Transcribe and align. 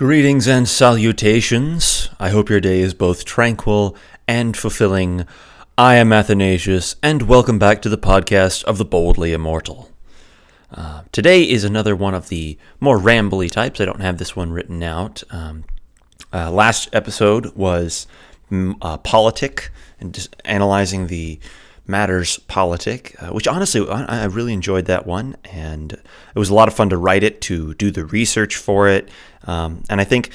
Greetings 0.00 0.48
and 0.48 0.66
salutations. 0.66 2.08
I 2.18 2.30
hope 2.30 2.48
your 2.48 2.58
day 2.58 2.80
is 2.80 2.94
both 2.94 3.26
tranquil 3.26 3.94
and 4.26 4.56
fulfilling. 4.56 5.26
I 5.76 5.96
am 5.96 6.10
Athanasius, 6.10 6.96
and 7.02 7.28
welcome 7.28 7.58
back 7.58 7.82
to 7.82 7.90
the 7.90 7.98
podcast 7.98 8.64
of 8.64 8.78
the 8.78 8.86
Boldly 8.86 9.34
Immortal. 9.34 9.90
Uh, 10.72 11.02
today 11.12 11.42
is 11.42 11.64
another 11.64 11.94
one 11.94 12.14
of 12.14 12.30
the 12.30 12.56
more 12.80 12.96
rambly 12.96 13.50
types. 13.50 13.78
I 13.78 13.84
don't 13.84 14.00
have 14.00 14.16
this 14.16 14.34
one 14.34 14.52
written 14.52 14.82
out. 14.82 15.22
Um, 15.28 15.64
uh, 16.32 16.50
last 16.50 16.88
episode 16.94 17.54
was 17.54 18.06
mm, 18.50 18.76
uh, 18.80 18.96
politic 18.96 19.70
and 20.00 20.28
analyzing 20.46 21.08
the 21.08 21.38
matters 21.90 22.38
politic, 22.40 23.14
uh, 23.20 23.28
which 23.28 23.46
honestly 23.48 23.86
I, 23.88 24.22
I 24.22 24.24
really 24.26 24.52
enjoyed 24.52 24.86
that 24.86 25.06
one, 25.06 25.36
and 25.44 25.92
it 25.92 26.38
was 26.38 26.50
a 26.50 26.54
lot 26.54 26.68
of 26.68 26.74
fun 26.74 26.88
to 26.90 26.96
write 26.96 27.22
it, 27.22 27.40
to 27.42 27.74
do 27.74 27.90
the 27.90 28.04
research 28.04 28.56
for 28.56 28.88
it, 28.88 29.08
um, 29.44 29.82
and 29.90 30.00
I 30.00 30.04
think 30.04 30.30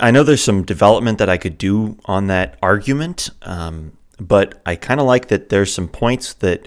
I 0.00 0.10
know 0.10 0.22
there's 0.22 0.42
some 0.42 0.62
development 0.62 1.18
that 1.18 1.28
I 1.28 1.36
could 1.36 1.58
do 1.58 1.98
on 2.06 2.28
that 2.28 2.56
argument, 2.62 3.30
um, 3.42 3.92
but 4.18 4.60
I 4.64 4.76
kind 4.76 5.00
of 5.00 5.06
like 5.06 5.28
that 5.28 5.48
there's 5.48 5.72
some 5.72 5.88
points 5.88 6.34
that 6.34 6.66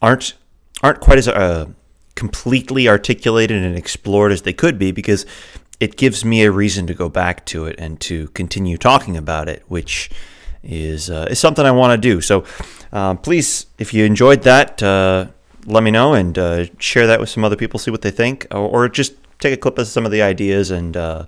aren't 0.00 0.34
aren't 0.82 1.00
quite 1.00 1.18
as 1.18 1.28
uh, 1.28 1.66
completely 2.14 2.88
articulated 2.88 3.62
and 3.62 3.76
explored 3.76 4.32
as 4.32 4.42
they 4.42 4.52
could 4.52 4.78
be 4.78 4.92
because 4.92 5.26
it 5.80 5.96
gives 5.96 6.24
me 6.24 6.42
a 6.44 6.50
reason 6.50 6.86
to 6.86 6.94
go 6.94 7.08
back 7.08 7.44
to 7.46 7.66
it 7.66 7.76
and 7.78 8.00
to 8.00 8.28
continue 8.28 8.76
talking 8.76 9.16
about 9.16 9.48
it, 9.48 9.62
which 9.68 10.10
is 10.64 11.10
uh, 11.10 11.26
is 11.30 11.38
something 11.38 11.64
I 11.64 11.70
want 11.70 11.92
to 11.92 12.08
do. 12.08 12.20
So 12.20 12.44
uh, 12.92 13.14
please, 13.14 13.66
if 13.78 13.92
you 13.94 14.04
enjoyed 14.04 14.42
that, 14.42 14.82
uh, 14.82 15.26
let 15.66 15.82
me 15.82 15.90
know 15.90 16.14
and 16.14 16.36
uh, 16.38 16.66
share 16.78 17.06
that 17.06 17.20
with 17.20 17.28
some 17.28 17.44
other 17.44 17.56
people, 17.56 17.78
see 17.78 17.90
what 17.90 18.02
they 18.02 18.10
think, 18.10 18.46
or, 18.50 18.84
or, 18.84 18.88
just 18.88 19.14
take 19.38 19.52
a 19.52 19.56
clip 19.56 19.78
of 19.78 19.86
some 19.86 20.06
of 20.06 20.12
the 20.12 20.22
ideas 20.22 20.70
and 20.70 20.96
uh, 20.96 21.24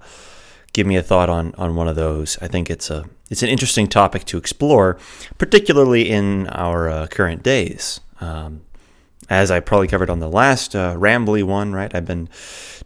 give 0.73 0.87
me 0.87 0.97
a 0.97 1.03
thought 1.03 1.29
on 1.29 1.55
on 1.57 1.75
one 1.77 1.89
of 1.89 1.97
those. 1.97 2.39
I 2.41 2.49
think 2.49 2.71
it's 2.71 2.91
a 2.91 3.05
it's 3.31 3.43
an 3.43 3.49
interesting 3.49 3.89
topic 3.89 4.25
to 4.27 4.39
explore, 4.39 4.99
particularly 5.39 6.11
in 6.11 6.47
our 6.49 6.89
uh, 6.89 7.07
current 7.09 7.43
days. 7.43 8.01
Um, 8.21 8.63
as 9.29 9.51
I 9.51 9.59
probably 9.59 9.89
covered 9.89 10.09
on 10.09 10.21
the 10.21 10.29
last 10.29 10.75
rambly 10.75 11.43
one, 11.43 11.73
right? 11.73 11.93
I've 11.93 12.05
been 12.05 12.29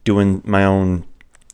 doing 0.04 0.40
my 0.46 0.64
own 0.64 1.04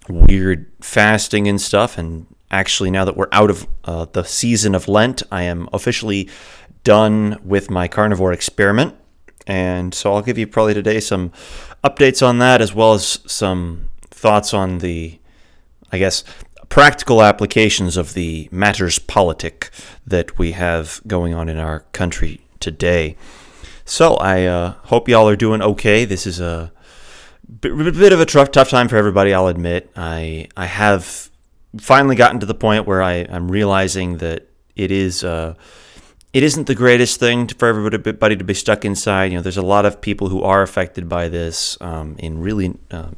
weird 0.09 0.71
fasting 0.81 1.49
and 1.49 1.61
stuff 1.61 1.99
and 1.99 2.27
actually, 2.51 2.91
now 2.91 3.05
that 3.05 3.17
we're 3.17 3.29
out 3.33 3.51
of 3.51 3.67
uh, 3.85 4.07
the 4.13 4.23
season 4.25 4.75
of 4.75 4.89
Lent, 4.89 5.23
I 5.31 5.43
am 5.43 5.69
officially 5.73 6.29
done 6.85 7.39
with 7.45 7.71
my 7.71 7.89
carnivore 7.89 8.33
experiment. 8.33 8.95
And 9.47 9.95
so 9.95 10.13
I'll 10.13 10.23
give 10.23 10.39
you 10.39 10.47
probably 10.47 10.75
today 10.75 11.01
some 11.01 11.33
updates 11.85 12.27
on 12.27 12.39
that, 12.39 12.61
as 12.61 12.75
well 12.75 12.95
as 12.95 13.21
some 13.27 13.89
thoughts 14.03 14.53
on 14.53 14.79
the, 14.79 15.19
I 15.93 15.99
guess, 15.99 16.25
practical 16.69 17.23
applications 17.23 17.97
of 17.97 18.15
the 18.15 18.49
matters 18.51 18.99
politic 18.99 19.71
that 20.07 20.39
we 20.39 20.53
have 20.53 21.01
going 21.07 21.33
on 21.33 21.49
in 21.49 21.59
our 21.59 21.81
country 21.93 22.41
today. 22.61 23.17
So 23.85 24.15
I 24.15 24.45
uh, 24.45 24.71
hope 24.85 25.09
y'all 25.09 25.29
are 25.29 25.37
doing 25.37 25.63
okay. 25.63 26.05
This 26.05 26.27
is 26.27 26.41
a 26.41 26.73
bit 27.61 28.13
of 28.13 28.21
a 28.21 28.27
tough, 28.27 28.51
tough 28.51 28.69
time 28.69 28.89
for 28.89 28.97
everybody. 28.97 29.33
I'll 29.33 29.47
admit. 29.47 29.91
I 29.97 30.49
I 30.57 30.67
have 30.67 31.31
finally 31.81 32.17
gotten 32.17 32.41
to 32.41 32.47
the 32.47 32.55
point 32.55 32.87
where 32.87 33.03
I, 33.03 33.15
am 33.15 33.51
realizing 33.51 34.19
that 34.19 34.49
it 34.75 34.91
is 34.91 35.25
uh, 35.25 35.55
it 36.33 36.43
isn't 36.43 36.67
the 36.67 36.75
greatest 36.75 37.19
thing 37.19 37.49
for 37.49 37.69
everybody 37.69 38.37
to 38.37 38.45
be 38.45 38.55
stuck 38.55 38.85
inside. 38.85 39.33
You 39.33 39.39
know, 39.39 39.43
there's 39.43 39.57
a 39.57 39.63
lot 39.63 39.87
of 39.87 40.01
people 40.01 40.29
who 40.29 40.43
are 40.43 40.63
affected 40.63 41.09
by 41.09 41.29
this 41.29 41.79
um, 41.81 42.17
in 42.19 42.41
really 42.41 42.75
uh, 42.91 43.11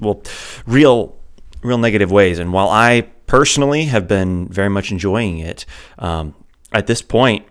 well, 0.00 0.22
real 0.66 1.16
real 1.62 1.78
negative 1.78 2.10
ways. 2.10 2.38
And 2.38 2.52
while 2.52 2.68
I 2.68 3.08
personally 3.26 3.86
have 3.86 4.08
been 4.08 4.48
very 4.48 4.70
much 4.70 4.90
enjoying 4.90 5.38
it, 5.38 5.66
um, 5.98 6.34
at 6.72 6.86
this 6.86 7.02
point, 7.02 7.46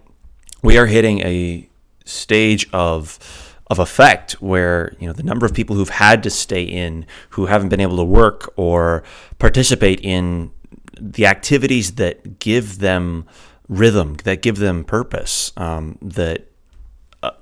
we 0.63 0.77
are 0.77 0.87
hitting 0.87 1.19
a 1.19 1.69
stage 2.05 2.67
of 2.73 3.19
of 3.69 3.79
effect 3.79 4.33
where 4.33 4.95
you 4.99 5.07
know 5.07 5.13
the 5.13 5.23
number 5.23 5.45
of 5.45 5.53
people 5.53 5.75
who've 5.75 5.89
had 5.89 6.23
to 6.23 6.29
stay 6.29 6.63
in 6.63 7.05
who 7.31 7.45
haven't 7.45 7.69
been 7.69 7.79
able 7.79 7.97
to 7.97 8.03
work 8.03 8.51
or 8.55 9.03
participate 9.37 9.99
in 10.01 10.51
the 10.99 11.25
activities 11.25 11.95
that 11.95 12.39
give 12.39 12.79
them 12.79 13.25
rhythm 13.67 14.15
that 14.23 14.41
give 14.41 14.57
them 14.57 14.83
purpose 14.83 15.51
um, 15.57 15.97
that 16.01 16.47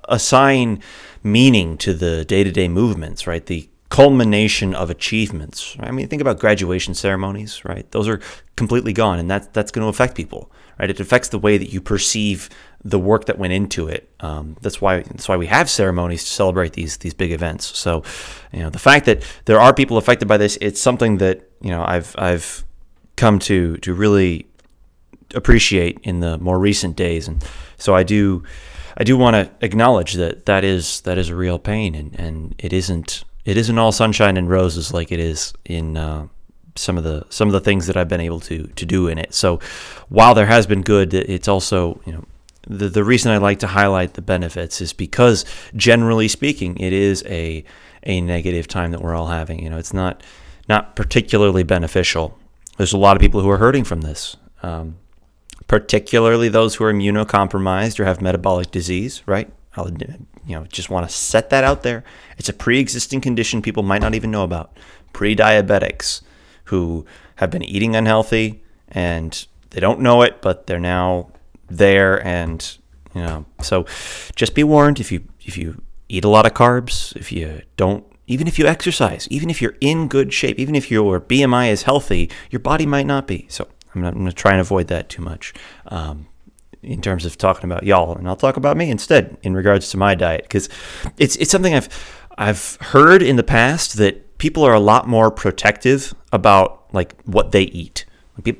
assign 0.08 0.82
meaning 1.22 1.78
to 1.78 1.94
the 1.94 2.24
day-to-day 2.24 2.68
movements 2.68 3.26
right 3.26 3.46
the 3.46 3.68
culmination 3.90 4.74
of 4.74 4.90
achievements. 4.90 5.76
I 5.80 5.90
mean, 5.90 6.08
think 6.08 6.20
about 6.20 6.38
graduation 6.38 6.94
ceremonies, 6.94 7.64
right? 7.64 7.90
Those 7.90 8.06
are 8.06 8.20
completely 8.56 8.92
gone, 8.92 9.18
and 9.18 9.30
that's 9.30 9.46
that's 9.48 9.70
going 9.70 9.84
to 9.84 9.88
affect 9.88 10.14
people, 10.14 10.50
right? 10.78 10.90
It 10.90 11.00
affects 11.00 11.28
the 11.28 11.38
way 11.38 11.58
that 11.58 11.72
you 11.72 11.80
perceive 11.80 12.50
the 12.84 12.98
work 12.98 13.26
that 13.26 13.38
went 13.38 13.52
into 13.52 13.88
it. 13.88 14.08
Um, 14.20 14.56
that's 14.60 14.80
why 14.80 15.00
that's 15.00 15.28
why 15.28 15.36
we 15.36 15.46
have 15.46 15.68
ceremonies 15.68 16.24
to 16.24 16.30
celebrate 16.30 16.74
these 16.74 16.98
these 16.98 17.14
big 17.14 17.32
events. 17.32 17.76
So, 17.78 18.02
you 18.52 18.60
know, 18.60 18.70
the 18.70 18.78
fact 18.78 19.06
that 19.06 19.24
there 19.46 19.60
are 19.60 19.74
people 19.74 19.96
affected 19.96 20.28
by 20.28 20.36
this, 20.36 20.58
it's 20.60 20.80
something 20.80 21.18
that 21.18 21.50
you 21.60 21.70
know 21.70 21.84
I've 21.84 22.14
I've 22.18 22.64
come 23.16 23.38
to 23.40 23.76
to 23.78 23.94
really 23.94 24.46
appreciate 25.34 25.98
in 26.02 26.20
the 26.20 26.38
more 26.38 26.58
recent 26.58 26.96
days, 26.96 27.28
and 27.28 27.44
so 27.76 27.94
I 27.94 28.02
do. 28.02 28.44
I 29.00 29.04
do 29.04 29.16
want 29.16 29.34
to 29.34 29.64
acknowledge 29.64 30.14
that 30.14 30.46
that 30.46 30.64
is 30.64 31.02
that 31.02 31.18
is 31.18 31.28
a 31.28 31.36
real 31.36 31.60
pain, 31.60 31.94
and, 31.94 32.18
and 32.18 32.54
it 32.58 32.72
isn't 32.72 33.22
it 33.44 33.56
isn't 33.56 33.78
all 33.78 33.92
sunshine 33.92 34.36
and 34.36 34.50
roses 34.50 34.92
like 34.92 35.12
it 35.12 35.20
is 35.20 35.52
in 35.64 35.96
uh, 35.96 36.26
some 36.74 36.98
of 36.98 37.04
the 37.04 37.24
some 37.30 37.48
of 37.48 37.52
the 37.52 37.60
things 37.60 37.86
that 37.86 37.96
I've 37.96 38.08
been 38.08 38.20
able 38.20 38.40
to 38.40 38.66
to 38.66 38.86
do 38.86 39.08
in 39.08 39.18
it. 39.18 39.34
So 39.34 39.60
while 40.08 40.34
there 40.34 40.46
has 40.46 40.66
been 40.66 40.82
good, 40.82 41.14
it's 41.14 41.48
also 41.48 42.00
you 42.06 42.12
know 42.12 42.24
the 42.68 42.88
the 42.88 43.04
reason 43.04 43.32
I 43.32 43.38
like 43.38 43.58
to 43.60 43.66
highlight 43.66 44.14
the 44.14 44.22
benefits 44.22 44.80
is 44.80 44.92
because 44.92 45.44
generally 45.74 46.28
speaking, 46.28 46.76
it 46.78 46.92
is 46.92 47.24
a 47.26 47.64
a 48.04 48.20
negative 48.20 48.68
time 48.68 48.90
that 48.92 49.00
we're 49.00 49.14
all 49.14 49.28
having. 49.28 49.62
You 49.62 49.70
know, 49.70 49.78
it's 49.78 49.94
not 49.94 50.22
not 50.68 50.94
particularly 50.94 51.62
beneficial. 51.62 52.38
There's 52.76 52.92
a 52.92 52.98
lot 52.98 53.16
of 53.16 53.20
people 53.20 53.40
who 53.40 53.50
are 53.50 53.58
hurting 53.58 53.84
from 53.84 54.02
this. 54.02 54.36
Um, 54.62 54.98
particularly 55.66 56.48
those 56.48 56.76
who 56.76 56.84
are 56.84 56.92
immunocompromised 56.92 58.00
or 58.00 58.04
have 58.04 58.20
metabolic 58.20 58.70
disease, 58.70 59.22
right? 59.26 59.50
I'll 59.76 59.90
you 59.90 60.26
know 60.46 60.64
just 60.64 60.90
want 60.90 61.08
to 61.08 61.14
set 61.14 61.50
that 61.50 61.64
out 61.64 61.82
there. 61.82 62.04
It's 62.36 62.48
a 62.48 62.54
pre-existing 62.54 63.20
condition 63.20 63.62
people 63.62 63.82
might 63.82 64.02
not 64.02 64.14
even 64.14 64.30
know 64.30 64.44
about. 64.44 64.76
Pre-diabetics 65.12 66.22
who 66.64 67.06
have 67.36 67.50
been 67.50 67.62
eating 67.62 67.96
unhealthy 67.96 68.62
and 68.88 69.46
they 69.70 69.80
don't 69.80 70.00
know 70.00 70.22
it, 70.22 70.42
but 70.42 70.66
they're 70.66 70.78
now 70.78 71.30
there 71.68 72.24
and 72.26 72.78
you 73.14 73.22
know. 73.22 73.46
So 73.62 73.86
just 74.34 74.54
be 74.54 74.64
warned 74.64 75.00
if 75.00 75.12
you 75.12 75.24
if 75.40 75.56
you 75.56 75.82
eat 76.08 76.24
a 76.24 76.28
lot 76.28 76.46
of 76.46 76.54
carbs, 76.54 77.14
if 77.16 77.32
you 77.32 77.62
don't 77.76 78.04
even 78.26 78.46
if 78.46 78.58
you 78.58 78.66
exercise, 78.66 79.26
even 79.30 79.50
if 79.50 79.60
you're 79.62 79.76
in 79.80 80.06
good 80.06 80.32
shape, 80.32 80.58
even 80.58 80.74
if 80.74 80.90
your 80.90 81.20
BMI 81.20 81.70
is 81.70 81.82
healthy, 81.82 82.30
your 82.50 82.60
body 82.60 82.86
might 82.86 83.06
not 83.06 83.26
be. 83.26 83.46
So 83.48 83.66
I'm, 83.94 84.02
not 84.02 84.14
going 84.14 84.26
to 84.26 84.32
try 84.32 84.52
and 84.52 84.60
avoid 84.60 84.88
that 84.88 85.08
too 85.08 85.22
much. 85.22 85.54
Um, 85.86 86.28
in 86.82 87.00
terms 87.00 87.24
of 87.24 87.36
talking 87.36 87.64
about 87.64 87.82
y'all, 87.82 88.16
and 88.16 88.28
I'll 88.28 88.36
talk 88.36 88.56
about 88.56 88.76
me 88.76 88.90
instead 88.90 89.36
in 89.42 89.54
regards 89.54 89.90
to 89.90 89.96
my 89.96 90.14
diet 90.14 90.42
because 90.42 90.68
it's 91.16 91.34
it's 91.36 91.50
something 91.50 91.74
I've 91.74 91.88
I've 92.38 92.78
heard 92.80 93.20
in 93.20 93.36
the 93.36 93.42
past 93.42 93.96
that 93.96 94.38
people 94.38 94.62
are 94.62 94.74
a 94.74 94.80
lot 94.80 95.08
more 95.08 95.30
protective 95.30 96.14
about 96.32 96.86
like 96.94 97.20
what 97.24 97.50
they 97.50 97.62
eat. 97.62 98.04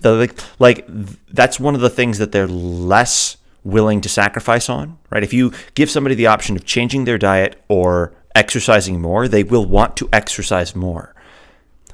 Like 0.05 0.39
like 0.59 0.87
that's 1.28 1.61
one 1.61 1.75
of 1.75 1.81
the 1.81 1.91
things 1.91 2.19
that 2.19 2.33
they're 2.33 2.49
less 2.49 3.37
willing 3.65 4.00
to 4.00 4.09
sacrifice 4.09 4.69
on, 4.69 4.99
right? 5.11 5.22
If 5.22 5.33
you 5.33 5.53
give 5.75 5.91
somebody 5.91 6.15
the 6.15 6.27
option 6.27 6.56
of 6.56 6.65
changing 6.65 7.05
their 7.05 7.19
diet 7.19 7.62
or 7.69 8.12
exercising 8.34 9.00
more, 9.00 9.28
they 9.28 9.43
will 9.43 9.66
want 9.66 9.97
to 9.99 10.09
exercise 10.12 10.75
more, 10.75 11.15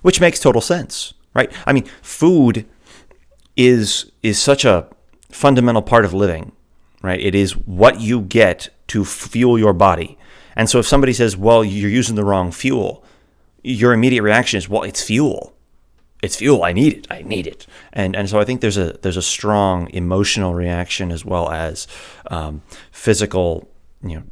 which 0.02 0.20
makes 0.20 0.38
total 0.38 0.60
sense, 0.60 1.14
right? 1.34 1.52
I 1.66 1.72
mean, 1.72 1.84
food 2.02 2.66
is 3.56 4.10
is 4.22 4.40
such 4.40 4.64
a 4.64 4.88
fundamental 5.30 5.82
part 5.82 6.04
of 6.04 6.14
living, 6.14 6.52
right? 7.02 7.20
It 7.20 7.34
is 7.34 7.52
what 7.52 8.00
you 8.00 8.20
get 8.20 8.68
to 8.88 9.04
fuel 9.04 9.58
your 9.58 9.72
body. 9.72 10.18
And 10.56 10.70
so 10.70 10.78
if 10.78 10.86
somebody 10.86 11.12
says, 11.12 11.36
well, 11.36 11.64
you're 11.64 11.90
using 11.90 12.14
the 12.14 12.24
wrong 12.24 12.52
fuel, 12.52 13.04
your 13.62 13.92
immediate 13.92 14.22
reaction 14.22 14.58
is, 14.58 14.68
well, 14.68 14.82
it's 14.82 15.02
fuel. 15.02 15.53
It's 16.24 16.36
fuel. 16.36 16.64
I 16.64 16.72
need 16.72 16.94
it. 16.94 17.06
I 17.10 17.20
need 17.20 17.46
it. 17.46 17.66
And 17.92 18.16
and 18.16 18.30
so 18.30 18.40
I 18.40 18.44
think 18.44 18.62
there's 18.62 18.78
a 18.78 18.98
there's 19.02 19.18
a 19.18 19.22
strong 19.22 19.90
emotional 19.90 20.54
reaction 20.54 21.12
as 21.12 21.22
well 21.22 21.50
as 21.50 21.86
um, 22.30 22.62
physical, 22.90 23.68
you 24.02 24.22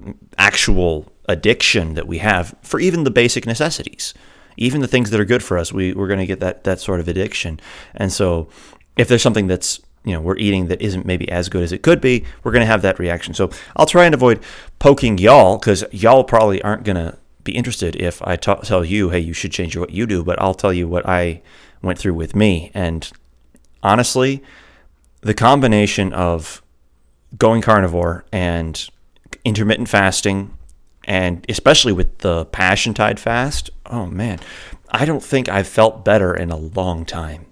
know, 0.00 0.14
actual 0.38 1.12
addiction 1.28 1.94
that 1.94 2.08
we 2.08 2.18
have 2.18 2.56
for 2.62 2.80
even 2.80 3.04
the 3.04 3.12
basic 3.12 3.46
necessities, 3.46 4.12
even 4.56 4.80
the 4.80 4.88
things 4.88 5.10
that 5.10 5.20
are 5.20 5.24
good 5.24 5.42
for 5.42 5.56
us. 5.56 5.72
We 5.72 5.92
we're 5.92 6.08
going 6.08 6.18
to 6.18 6.26
get 6.26 6.40
that 6.40 6.64
that 6.64 6.80
sort 6.80 6.98
of 6.98 7.06
addiction. 7.06 7.60
And 7.94 8.12
so 8.12 8.48
if 8.96 9.06
there's 9.06 9.22
something 9.22 9.46
that's 9.46 9.78
you 10.04 10.14
know 10.14 10.20
we're 10.20 10.38
eating 10.38 10.66
that 10.66 10.82
isn't 10.82 11.06
maybe 11.06 11.28
as 11.30 11.48
good 11.48 11.62
as 11.62 11.70
it 11.70 11.82
could 11.84 12.00
be, 12.00 12.24
we're 12.42 12.52
going 12.52 12.66
to 12.66 12.66
have 12.66 12.82
that 12.82 12.98
reaction. 12.98 13.34
So 13.34 13.50
I'll 13.76 13.86
try 13.86 14.04
and 14.04 14.14
avoid 14.14 14.40
poking 14.80 15.16
y'all 15.18 15.58
because 15.58 15.84
y'all 15.92 16.24
probably 16.24 16.60
aren't 16.62 16.82
going 16.82 16.96
to 16.96 17.16
be 17.46 17.56
interested 17.56 17.96
if 17.96 18.20
I 18.22 18.36
t- 18.36 18.54
tell 18.62 18.84
you, 18.84 19.10
hey, 19.10 19.20
you 19.20 19.32
should 19.32 19.52
change 19.52 19.76
what 19.76 19.90
you 19.90 20.06
do. 20.06 20.22
But 20.22 20.40
I'll 20.40 20.54
tell 20.54 20.72
you 20.72 20.86
what 20.86 21.08
I 21.08 21.42
went 21.82 21.98
through 21.98 22.14
with 22.14 22.36
me. 22.36 22.70
And 22.74 23.10
honestly, 23.82 24.42
the 25.20 25.34
combination 25.34 26.12
of 26.12 26.62
going 27.36 27.62
carnivore 27.62 28.24
and 28.32 28.88
intermittent 29.44 29.88
fasting, 29.88 30.56
and 31.04 31.44
especially 31.48 31.92
with 31.92 32.18
the 32.18 32.44
Passion 32.46 32.94
Tide 32.94 33.20
fast, 33.20 33.70
oh 33.86 34.06
man, 34.06 34.40
I 34.90 35.04
don't 35.04 35.22
think 35.22 35.48
I've 35.48 35.68
felt 35.68 36.04
better 36.04 36.34
in 36.34 36.50
a 36.50 36.56
long 36.56 37.04
time. 37.04 37.46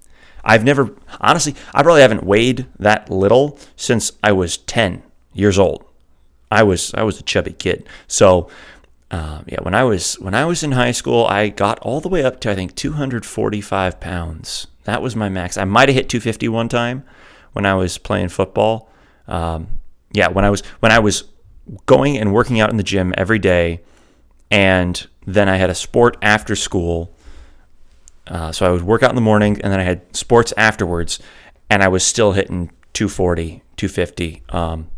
I've 0.45 0.65
never, 0.65 0.95
honestly, 1.21 1.55
I 1.73 1.83
probably 1.83 2.03
haven't 2.03 2.25
weighed 2.25 2.67
that 2.79 3.11
little 3.11 3.59
since 3.77 4.13
I 4.23 4.33
was 4.33 4.59
10 4.59 5.03
years 5.33 5.59
old. 5.59 5.85
I 6.51 6.63
was 6.63 6.95
I 6.95 7.03
was 7.03 7.19
a 7.19 7.23
chubby 7.23 7.53
kid. 7.53 7.87
So 8.07 8.49
um, 9.15 9.45
yeah, 9.47 9.61
when 9.63 9.77
I 9.77 9.85
was 9.85 10.15
when 10.15 10.35
I 10.35 10.45
was 10.45 10.65
in 10.65 10.73
high 10.73 10.91
school, 10.91 11.25
I 11.27 11.49
got 11.49 11.79
all 11.79 12.01
the 12.01 12.09
way 12.09 12.25
up 12.25 12.41
to 12.41 12.51
I 12.51 12.57
think 12.57 12.75
245 12.75 14.01
pounds. 14.01 14.67
That 14.85 15.03
was 15.03 15.15
my 15.15 15.29
max. 15.29 15.57
I 15.57 15.63
might 15.63 15.89
have 15.89 15.95
hit 15.95 16.09
250 16.09 16.49
one 16.49 16.69
time 16.69 17.05
when 17.53 17.65
I 17.65 17.75
was 17.75 17.97
playing 17.97 18.31
football. 18.31 18.91
Um, 19.29 19.79
yeah, 20.11 20.27
when 20.27 20.45
I 20.45 20.51
was 20.51 20.63
when 20.81 20.91
I 20.91 20.99
was 20.99 21.25
going 21.87 22.19
and 22.19 22.35
working 22.35 22.59
out 22.59 22.71
in 22.71 22.77
the 22.77 22.83
gym 22.83 23.15
every 23.17 23.39
day, 23.39 23.83
and 24.51 25.07
then 25.25 25.49
I 25.49 25.59
had 25.59 25.71
a 25.71 25.77
sport 25.77 26.17
after 26.21 26.57
school. 26.57 27.15
Uh, 28.27 28.51
so 28.51 28.67
I 28.67 28.73
would 28.73 28.83
work 28.83 29.05
out 29.05 29.11
in 29.11 29.17
the 29.17 29.23
morning, 29.23 29.61
and 29.63 29.73
then 29.73 29.79
I 29.79 29.85
had 29.85 30.17
sports 30.17 30.53
afterwards, 30.57 31.21
and 31.71 31.85
I 31.85 31.89
was 31.89 32.05
still 32.05 32.33
hitting 32.33 32.73
240, 32.95 33.63
250. 33.77 34.43
Um, 34.49 34.89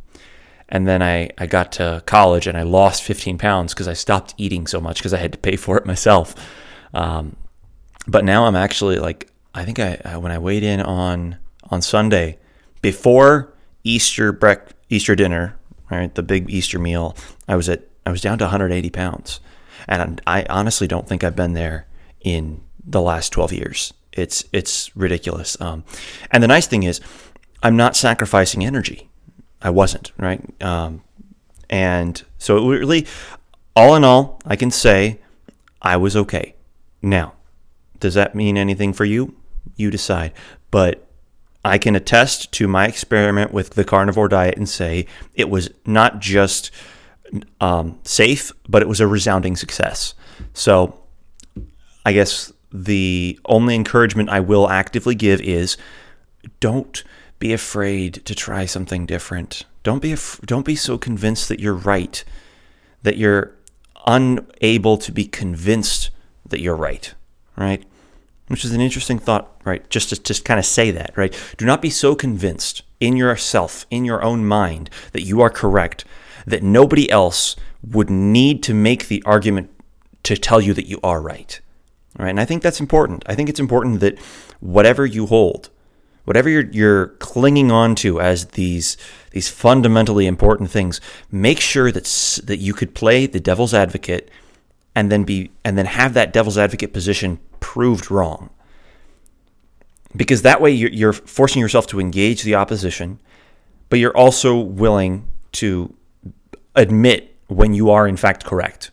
and 0.69 0.87
then 0.87 1.03
I, 1.03 1.31
I 1.39 1.47
got 1.47 1.73
to 1.73 2.03
college 2.07 2.47
and 2.47 2.57
I 2.59 2.63
lost 2.63 3.03
15 3.03 3.39
pounds 3.39 3.73
because 3.73 3.89
I 3.89 3.93
stopped 3.93 4.35
eating 4.37 4.67
so 4.67 4.81
much 4.81 4.99
because 4.99 5.15
I 5.15 5.19
had 5.19 5.33
to 5.33 5.39
pay 5.39 5.57
for 5.57 5.77
it 5.77 5.87
myself. 5.93 6.35
Um, 6.93 7.37
but 8.07 8.25
now 8.25 8.47
I'm 8.47 8.57
actually 8.57 8.99
like, 8.99 9.31
I 9.55 9.65
think 9.65 9.79
I, 9.79 10.01
I, 10.05 10.17
when 10.17 10.33
I 10.33 10.39
weighed 10.39 10.63
in 10.63 10.81
on 10.81 11.39
on 11.71 11.83
Sunday 11.83 12.39
before 12.83 13.53
Easter 13.83 14.33
brec- 14.33 14.71
Easter 14.89 15.17
dinner, 15.17 15.59
right, 15.91 16.15
the 16.15 16.23
big 16.23 16.51
Easter 16.51 16.79
meal, 16.79 17.17
I 17.49 17.57
was 17.57 17.69
at 17.69 17.89
I 18.05 18.11
was 18.11 18.21
down 18.21 18.39
to 18.39 18.45
180 18.45 18.91
pounds, 18.91 19.41
and 19.89 20.21
I 20.27 20.47
honestly 20.49 20.87
don't 20.87 21.09
think 21.09 21.25
I've 21.25 21.35
been 21.35 21.55
there 21.55 21.87
in 22.21 22.63
the 22.85 23.01
last 23.01 23.31
12 23.33 23.53
years. 23.53 23.95
It's 24.13 24.45
it's 24.53 24.95
ridiculous. 24.97 25.61
Um, 25.61 25.85
and 26.31 26.43
the 26.43 26.49
nice 26.49 26.67
thing 26.67 26.85
is, 26.85 27.01
I'm 27.63 27.77
not 27.77 27.97
sacrificing 27.97 28.65
energy. 28.65 29.09
I 29.67 29.71
wasn't, 29.71 30.13
right? 30.17 30.41
Um, 30.63 31.03
and 31.69 32.23
so 32.39 32.69
really, 32.69 33.05
all 33.75 33.97
in 33.97 34.05
all, 34.05 34.41
I 34.47 34.55
can 34.55 34.71
say 34.71 35.19
I 35.83 35.97
was 35.97 36.15
okay. 36.15 36.55
Now, 37.03 37.33
does 37.99 38.15
that 38.15 38.37
mean 38.37 38.57
anything 38.57 38.93
for 38.93 39.05
you? 39.05 39.35
You 39.75 39.91
decide. 39.91 40.33
But 40.71 41.05
I 41.65 41.79
can 41.79 41.97
attest 41.97 42.53
to 42.53 42.69
my 42.69 42.87
experiment 42.87 43.53
with 43.53 43.71
the 43.71 43.83
carnivore 43.83 44.29
diet 44.29 44.57
and 44.57 44.69
say 44.69 45.07
it 45.35 45.51
was 45.51 45.69
not 45.85 46.21
just 46.21 46.71
um, 47.61 47.99
safe, 48.05 48.53
but 48.69 48.83
it 48.83 48.89
was 48.89 49.01
a 49.01 49.09
resounding 49.09 49.57
success. 49.57 50.15
So 50.55 51.03
I 52.05 52.13
guess 52.13 52.53
the 52.73 53.41
only 53.47 53.75
encouragement 53.75 54.29
I 54.29 54.39
will 54.39 54.71
actively 54.71 55.17
give 55.17 55.41
is 55.41 55.77
don't 56.61 57.03
be 57.39 57.53
afraid 57.53 58.25
to 58.25 58.35
try 58.35 58.67
something 58.67 59.07
different. 59.07 59.65
Don't 59.83 60.03
be 60.03 60.13
af- 60.13 60.41
don't 60.45 60.67
be 60.67 60.77
so 60.77 60.99
convinced 60.99 61.49
that 61.49 61.61
you're 61.61 61.75
right 61.75 62.25
that 63.07 63.17
you're 63.17 63.55
unable 64.05 64.99
to 64.99 65.13
be 65.13 65.25
convinced 65.25 66.11
that 66.45 66.61
you're 66.61 66.75
right, 66.75 67.15
right? 67.57 67.85
Which 68.49 68.65
is 68.65 68.73
an 68.73 68.81
interesting 68.81 69.21
thought, 69.21 69.61
right? 69.65 69.89
Just 69.91 70.09
to 70.09 70.21
just 70.21 70.45
kind 70.45 70.59
of 70.59 70.67
say 70.67 70.91
that, 70.91 71.17
right? 71.17 71.33
Do 71.57 71.65
not 71.65 71.81
be 71.81 71.89
so 71.89 72.17
convinced 72.17 72.83
in 72.99 73.17
yourself, 73.17 73.87
in 73.93 74.05
your 74.05 74.25
own 74.25 74.45
mind, 74.45 74.91
that 75.13 75.23
you 75.23 75.41
are 75.41 75.51
correct, 75.51 76.05
that 76.49 76.65
nobody 76.65 77.09
else 77.09 77.55
would 77.89 78.11
need 78.11 78.61
to 78.65 78.75
make 78.75 79.07
the 79.07 79.23
argument 79.25 79.71
to 80.25 80.37
tell 80.37 80.61
you 80.61 80.75
that 80.75 80.89
you 80.89 80.99
are 81.05 81.23
right. 81.23 81.61
Right? 82.19 82.31
And 82.31 82.41
I 82.41 82.45
think 82.45 82.65
that's 82.65 82.81
important. 82.81 83.23
I 83.27 83.37
think 83.37 83.49
it's 83.49 83.61
important 83.61 84.01
that 84.01 84.19
whatever 84.59 85.07
you 85.07 85.27
hold, 85.27 85.71
whatever 86.27 86.51
you're, 86.51 86.67
you're 86.71 87.07
clinging 87.19 87.73
on 87.73 87.95
to 87.95 88.21
as 88.21 88.47
these 88.47 88.99
these 89.31 89.49
fundamentally 89.49 90.27
important 90.27 90.71
things, 90.71 91.01
make 91.31 91.61
sure 91.61 91.91
that 91.91 92.05
that 92.45 92.59
you 92.59 92.75
could 92.75 92.95
play 92.95 93.27
the 93.27 93.41
devil's 93.41 93.73
advocate 93.73 94.31
and 94.95 95.11
then 95.11 95.25
be 95.25 95.51
and 95.65 95.79
then 95.79 95.87
have 95.87 96.13
that 96.15 96.33
devil's 96.33 96.59
advocate 96.59 96.93
position 96.93 97.39
proved 97.61 98.11
wrong. 98.11 98.51
Because 100.15 100.43
that 100.43 100.61
way 100.61 100.71
you're, 100.71 100.91
you're 100.91 101.13
forcing 101.13 101.61
yourself 101.61 101.87
to 101.89 102.01
engage 102.01 102.43
the 102.43 102.55
opposition, 102.55 103.19
but 103.89 103.99
you're 103.99 104.17
also 104.17 104.57
willing 104.59 105.29
to 105.53 105.95
admit 106.75 107.37
when 107.49 107.75
you 107.75 107.91
are 107.91 108.09
in 108.09 108.17
fact 108.17 108.45
correct. 108.45 108.91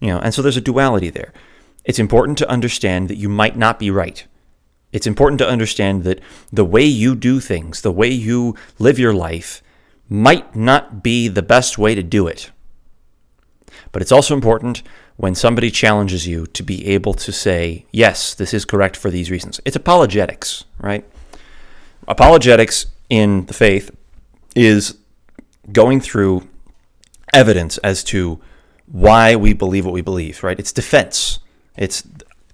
You 0.00 0.08
know, 0.08 0.18
and 0.18 0.32
so 0.32 0.42
there's 0.42 0.56
a 0.56 0.60
duality 0.60 1.10
there. 1.10 1.32
It's 1.84 1.98
important 1.98 2.38
to 2.38 2.48
understand 2.48 3.08
that 3.08 3.16
you 3.16 3.28
might 3.28 3.56
not 3.56 3.78
be 3.78 3.90
right 3.90 4.26
it's 4.94 5.08
important 5.08 5.40
to 5.40 5.48
understand 5.48 6.04
that 6.04 6.20
the 6.52 6.64
way 6.64 6.84
you 6.84 7.16
do 7.16 7.40
things, 7.40 7.80
the 7.80 7.90
way 7.90 8.08
you 8.08 8.54
live 8.78 8.96
your 8.96 9.12
life, 9.12 9.60
might 10.08 10.54
not 10.54 11.02
be 11.02 11.26
the 11.26 11.42
best 11.42 11.76
way 11.76 11.96
to 11.96 12.02
do 12.02 12.28
it. 12.28 12.52
But 13.90 14.02
it's 14.02 14.12
also 14.12 14.34
important 14.34 14.84
when 15.16 15.34
somebody 15.34 15.72
challenges 15.72 16.28
you 16.28 16.46
to 16.46 16.62
be 16.62 16.86
able 16.86 17.12
to 17.14 17.32
say, 17.32 17.86
yes, 17.90 18.34
this 18.34 18.54
is 18.54 18.64
correct 18.64 18.96
for 18.96 19.10
these 19.10 19.32
reasons. 19.32 19.60
It's 19.64 19.74
apologetics, 19.74 20.64
right? 20.78 21.04
Apologetics 22.06 22.86
in 23.10 23.46
the 23.46 23.54
faith 23.54 23.90
is 24.54 24.96
going 25.72 26.00
through 26.00 26.48
evidence 27.32 27.78
as 27.78 28.04
to 28.04 28.40
why 28.86 29.34
we 29.34 29.54
believe 29.54 29.84
what 29.84 29.94
we 29.94 30.02
believe, 30.02 30.44
right? 30.44 30.58
It's 30.60 30.70
defense. 30.70 31.40
It's 31.76 32.02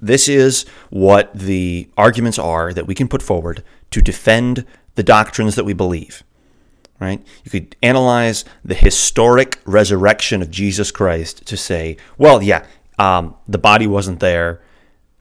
this 0.01 0.29
is 0.29 0.65
what 0.91 1.31
the 1.35 1.89
arguments 1.97 2.39
are 2.39 2.73
that 2.73 2.87
we 2.87 2.95
can 2.95 3.09
put 3.09 3.23
forward 3.23 3.63
to 3.91 4.01
defend 4.01 4.65
the 4.95 5.03
doctrines 5.03 5.55
that 5.55 5.65
we 5.65 5.73
believe. 5.73 6.23
Right? 6.99 7.25
You 7.45 7.51
could 7.51 7.77
analyze 7.83 8.45
the 8.63 8.75
historic 8.75 9.59
resurrection 9.65 10.43
of 10.43 10.51
Jesus 10.51 10.91
Christ 10.91 11.47
to 11.47 11.57
say, 11.57 11.97
well, 12.19 12.43
yeah, 12.43 12.67
um, 12.99 13.37
the 13.49 13.57
body 13.57 13.87
wasn't 13.87 14.21
there, 14.21 14.61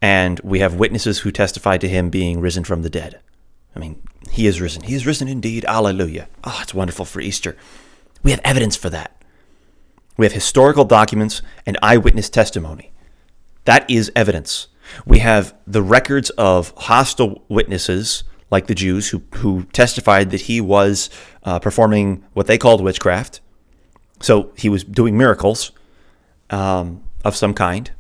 and 0.01 0.41
we 0.41 0.59
have 0.59 0.75
witnesses 0.75 1.19
who 1.19 1.31
testified 1.31 1.79
to 1.81 1.87
him 1.87 2.09
being 2.09 2.41
risen 2.41 2.65
from 2.65 2.81
the 2.81 2.89
dead. 2.89 3.21
I 3.75 3.79
mean, 3.79 4.01
he 4.29 4.45
is 4.48 4.59
risen. 4.59 4.83
He 4.83 4.95
is 4.95 5.05
risen 5.05 5.29
indeed. 5.29 5.63
Alleluia. 5.65 6.27
Oh, 6.43 6.59
it's 6.62 6.74
wonderful 6.74 7.05
for 7.05 7.21
Easter. 7.21 7.55
We 8.24 8.31
have 8.31 8.41
evidence 8.43 8.75
for 8.75 8.89
that. 8.89 9.15
We 10.17 10.25
have 10.25 10.33
historical 10.33 10.83
documents 10.83 11.41
and 11.65 11.77
eyewitness 11.81 12.29
testimony. 12.29 12.91
That 13.63 13.89
is 13.89 14.12
evidence. 14.15 14.67
We 15.05 15.19
have 15.19 15.55
the 15.65 15.81
records 15.81 16.29
of 16.31 16.74
hostile 16.77 17.43
witnesses, 17.50 18.24
like 18.51 18.67
the 18.67 18.75
Jews, 18.75 19.10
who, 19.10 19.22
who 19.36 19.63
testified 19.74 20.31
that 20.31 20.41
he 20.41 20.62
was 20.62 21.10
uh, 21.43 21.60
performing 21.60 22.24
what 22.34 22.48
they 22.48 22.58
called 22.58 22.81
witchcraft. 22.81 23.41
So 24.22 24.51
he 24.58 24.69
was 24.69 24.84
doing 24.84 25.17
miracles 25.17 25.72
um, 26.50 27.03
of 27.24 27.36
some 27.36 27.53
kind. 27.53 27.91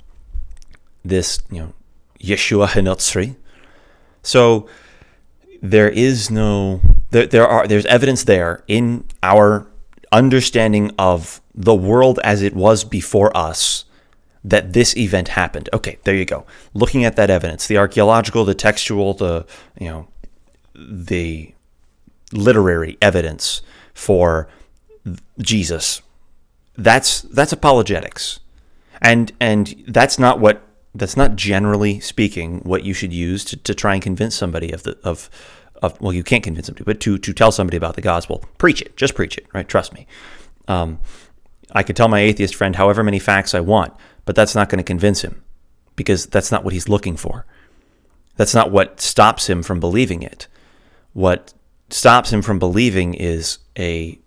This, 1.03 1.39
you 1.49 1.59
know, 1.59 1.73
Yeshua 2.19 2.67
Hanotzri. 2.67 3.35
So 4.21 4.67
there 5.61 5.89
is 5.89 6.29
no 6.29 6.81
there, 7.11 7.25
there 7.25 7.47
are 7.47 7.67
there's 7.67 7.85
evidence 7.85 8.23
there 8.23 8.63
in 8.67 9.05
our 9.23 9.67
understanding 10.11 10.91
of 10.97 11.41
the 11.53 11.75
world 11.75 12.19
as 12.23 12.41
it 12.41 12.55
was 12.55 12.83
before 12.83 13.35
us 13.35 13.85
that 14.43 14.73
this 14.73 14.95
event 14.95 15.29
happened. 15.29 15.69
Okay, 15.73 15.97
there 16.03 16.15
you 16.15 16.25
go. 16.25 16.45
Looking 16.73 17.03
at 17.03 17.15
that 17.15 17.29
evidence, 17.29 17.67
the 17.67 17.77
archaeological, 17.77 18.45
the 18.45 18.53
textual, 18.53 19.13
the 19.13 19.45
you 19.79 19.87
know, 19.87 20.07
the 20.75 21.53
literary 22.31 22.97
evidence 23.01 23.61
for 23.93 24.47
Jesus. 25.39 26.01
That's 26.77 27.21
that's 27.21 27.51
apologetics. 27.51 28.39
And 29.01 29.31
and 29.39 29.83
that's 29.87 30.19
not 30.19 30.39
what 30.39 30.63
that's 30.95 31.17
not 31.17 31.35
generally 31.35 31.99
speaking 31.99 32.59
what 32.59 32.83
you 32.83 32.93
should 32.93 33.13
use 33.13 33.43
to, 33.45 33.57
to 33.57 33.75
try 33.75 33.93
and 33.93 34.01
convince 34.01 34.35
somebody 34.35 34.71
of 34.71 34.83
the 34.83 34.97
of 35.03 35.29
of 35.81 35.99
well 36.01 36.11
you 36.11 36.23
can't 36.23 36.43
convince 36.43 36.67
somebody 36.67 36.83
but 36.83 36.99
to 36.99 37.17
to 37.17 37.31
tell 37.31 37.51
somebody 37.51 37.77
about 37.77 37.95
the 37.95 38.01
gospel 38.01 38.43
preach 38.57 38.81
it 38.81 38.97
just 38.97 39.15
preach 39.15 39.37
it 39.37 39.45
right 39.53 39.67
trust 39.67 39.93
me 39.93 40.07
um, 40.67 40.99
I 41.71 41.83
could 41.83 41.95
tell 41.95 42.07
my 42.07 42.19
atheist 42.19 42.55
friend 42.55 42.75
however 42.75 43.03
many 43.03 43.19
facts 43.19 43.53
I 43.53 43.59
want 43.59 43.93
but 44.29 44.35
that's 44.35 44.53
not 44.53 44.69
going 44.69 44.77
to 44.77 44.83
convince 44.83 45.23
him 45.23 45.41
because 45.95 46.27
that's 46.27 46.51
not 46.51 46.63
what 46.63 46.71
he's 46.71 46.87
looking 46.87 47.17
for. 47.17 47.47
That's 48.35 48.53
not 48.53 48.69
what 48.69 49.01
stops 49.01 49.49
him 49.49 49.63
from 49.63 49.79
believing 49.79 50.21
it. 50.21 50.47
What 51.13 51.51
stops 51.89 52.31
him 52.31 52.43
from 52.43 52.59
believing 52.59 53.15
is 53.15 53.57
a 53.75 54.19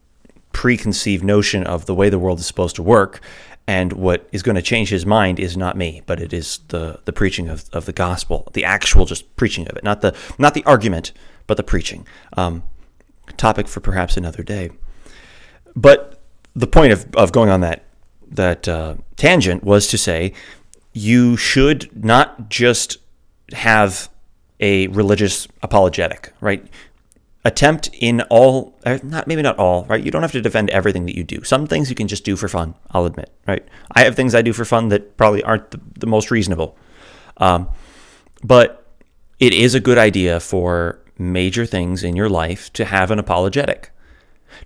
preconceived 0.51 1.23
notion 1.23 1.63
of 1.63 1.87
the 1.87 1.95
way 1.95 2.09
the 2.09 2.19
world 2.19 2.41
is 2.41 2.47
supposed 2.47 2.75
to 2.75 2.83
work 2.83 3.21
And 3.67 3.93
what 3.93 4.29
is 4.33 4.43
going 4.43 4.57
to 4.57 4.63
change 4.63 4.89
his 4.89 5.07
mind 5.07 5.39
is 5.39 5.57
not 5.57 5.77
me, 5.77 6.03
but 6.07 6.21
it 6.21 6.33
is 6.33 6.59
the, 6.69 7.01
the 7.05 7.13
preaching 7.13 7.49
of, 7.49 7.65
of 7.73 7.87
the 7.87 7.93
gospel, 7.93 8.51
the 8.55 8.65
actual 8.65 9.05
just 9.05 9.37
preaching 9.37 9.69
of 9.69 9.77
it, 9.77 9.85
not 9.85 10.01
the 10.01 10.17
not 10.39 10.55
the 10.55 10.65
argument, 10.65 11.13
but 11.47 11.57
the 11.57 11.63
preaching. 11.63 12.07
Um, 12.37 12.65
topic 13.37 13.69
for 13.69 13.81
perhaps 13.81 14.17
another 14.17 14.43
day. 14.43 14.71
But 15.77 16.21
the 16.55 16.67
point 16.67 16.93
of, 16.93 17.07
of 17.15 17.31
going 17.31 17.51
on 17.51 17.61
that 17.61 17.85
that 18.33 18.69
uh, 18.69 18.97
tangent 19.17 19.63
was 19.63 19.87
to 19.89 19.99
say 19.99 20.33
you 20.93 21.37
should 21.37 22.05
not 22.05 22.49
just 22.49 22.99
have 23.53 24.09
a 24.61 24.87
religious 24.89 25.49
apologetic, 25.63 26.33
right? 26.41 26.67
Attempt 27.45 27.91
in 27.99 28.21
all, 28.23 28.79
uh, 28.87 28.99
not 29.03 29.27
maybe 29.27 29.43
not 29.43 29.59
all, 29.59 29.85
right? 29.85 30.03
You 30.03 30.11
don't 30.11 30.23
have 30.23 30.33
to 30.33 30.41
defend 30.41 30.71
everything 30.71 31.07
that 31.07 31.17
you 31.17 31.25
do. 31.25 31.43
Some 31.43 31.67
things 31.67 31.91
you 31.91 31.97
can 31.97 32.09
just 32.09 32.25
do 32.25 32.37
for 32.37 32.49
fun. 32.49 32.75
I'll 32.93 33.05
admit, 33.05 33.33
right? 33.49 33.67
I 33.93 34.05
have 34.05 34.15
things 34.15 34.35
I 34.35 34.43
do 34.43 34.53
for 34.53 34.65
fun 34.65 34.89
that 34.89 35.17
probably 35.17 35.43
aren't 35.43 35.71
the, 35.73 35.81
the 35.99 36.07
most 36.07 36.31
reasonable, 36.31 36.77
um, 37.39 37.69
but 38.45 38.87
it 39.41 39.53
is 39.53 39.75
a 39.75 39.81
good 39.81 39.99
idea 39.99 40.39
for 40.39 41.01
major 41.19 41.67
things 41.67 42.05
in 42.05 42.15
your 42.15 42.29
life 42.29 42.73
to 42.75 42.85
have 42.85 43.11
an 43.11 43.19
apologetic, 43.19 43.91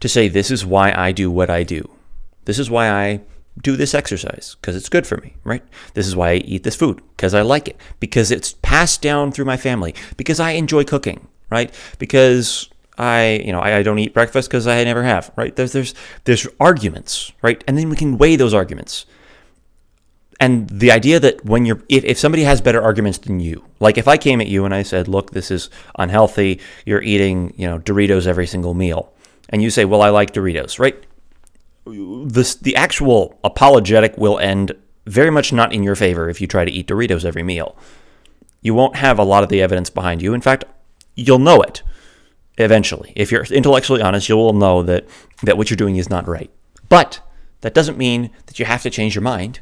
to 0.00 0.08
say 0.08 0.28
this 0.28 0.50
is 0.50 0.66
why 0.66 0.92
I 0.92 1.12
do 1.12 1.30
what 1.30 1.48
I 1.48 1.62
do. 1.62 1.90
This 2.44 2.58
is 2.58 2.70
why 2.70 2.90
I 2.90 3.20
do 3.62 3.76
this 3.76 3.94
exercise 3.94 4.56
because 4.60 4.76
it's 4.76 4.88
good 4.88 5.06
for 5.06 5.16
me, 5.18 5.34
right? 5.44 5.62
This 5.94 6.06
is 6.06 6.14
why 6.14 6.32
I 6.32 6.34
eat 6.36 6.62
this 6.62 6.76
food 6.76 7.00
because 7.16 7.34
I 7.34 7.42
like 7.42 7.68
it, 7.68 7.76
because 8.00 8.30
it's 8.30 8.54
passed 8.62 9.02
down 9.02 9.32
through 9.32 9.46
my 9.46 9.56
family, 9.56 9.94
because 10.16 10.40
I 10.40 10.52
enjoy 10.52 10.84
cooking, 10.84 11.26
right? 11.50 11.72
Because 11.98 12.68
I, 12.98 13.42
you 13.44 13.52
know, 13.52 13.60
I, 13.60 13.78
I 13.78 13.82
don't 13.82 13.98
eat 13.98 14.14
breakfast 14.14 14.48
because 14.48 14.66
I 14.66 14.82
never 14.84 15.02
have, 15.02 15.30
right? 15.36 15.54
There's, 15.54 15.72
there's, 15.72 15.94
there's 16.24 16.46
arguments, 16.60 17.32
right? 17.42 17.62
And 17.66 17.76
then 17.76 17.88
we 17.88 17.96
can 17.96 18.18
weigh 18.18 18.36
those 18.36 18.54
arguments. 18.54 19.06
And 20.38 20.68
the 20.68 20.90
idea 20.90 21.18
that 21.20 21.44
when 21.44 21.64
you're, 21.64 21.82
if, 21.88 22.04
if 22.04 22.18
somebody 22.18 22.44
has 22.44 22.60
better 22.60 22.82
arguments 22.82 23.18
than 23.18 23.40
you, 23.40 23.64
like 23.80 23.96
if 23.96 24.06
I 24.06 24.18
came 24.18 24.40
at 24.40 24.48
you 24.48 24.64
and 24.66 24.74
I 24.74 24.82
said, 24.82 25.08
look, 25.08 25.30
this 25.30 25.50
is 25.50 25.70
unhealthy, 25.98 26.60
you're 26.84 27.02
eating, 27.02 27.54
you 27.56 27.66
know, 27.66 27.78
Doritos 27.78 28.26
every 28.26 28.46
single 28.46 28.74
meal, 28.74 29.12
and 29.48 29.62
you 29.62 29.70
say, 29.70 29.84
well, 29.84 30.02
I 30.02 30.10
like 30.10 30.32
Doritos, 30.32 30.78
right? 30.78 31.02
This 31.86 32.54
the 32.56 32.76
actual 32.76 33.38
apologetic 33.44 34.16
will 34.18 34.38
end 34.38 34.72
very 35.06 35.30
much 35.30 35.52
not 35.52 35.72
in 35.72 35.82
your 35.82 35.94
favor 35.94 36.28
if 36.28 36.40
you 36.40 36.46
try 36.46 36.64
to 36.64 36.70
eat 36.70 36.88
Doritos 36.88 37.24
every 37.24 37.42
meal. 37.42 37.76
You 38.60 38.74
won't 38.74 38.96
have 38.96 39.18
a 39.18 39.24
lot 39.24 39.42
of 39.42 39.48
the 39.48 39.62
evidence 39.62 39.90
behind 39.90 40.20
you. 40.20 40.34
In 40.34 40.40
fact, 40.40 40.64
you'll 41.14 41.38
know 41.38 41.62
it 41.62 41.82
eventually. 42.58 43.12
If 43.14 43.30
you're 43.30 43.44
intellectually 43.44 44.02
honest, 44.02 44.28
you 44.28 44.36
will 44.36 44.52
know 44.52 44.82
that 44.82 45.06
that 45.42 45.56
what 45.56 45.70
you're 45.70 45.76
doing 45.76 45.96
is 45.96 46.10
not 46.10 46.26
right. 46.26 46.50
But 46.88 47.20
that 47.60 47.74
doesn't 47.74 47.98
mean 47.98 48.30
that 48.46 48.58
you 48.58 48.64
have 48.64 48.82
to 48.82 48.90
change 48.90 49.14
your 49.14 49.22
mind. 49.22 49.60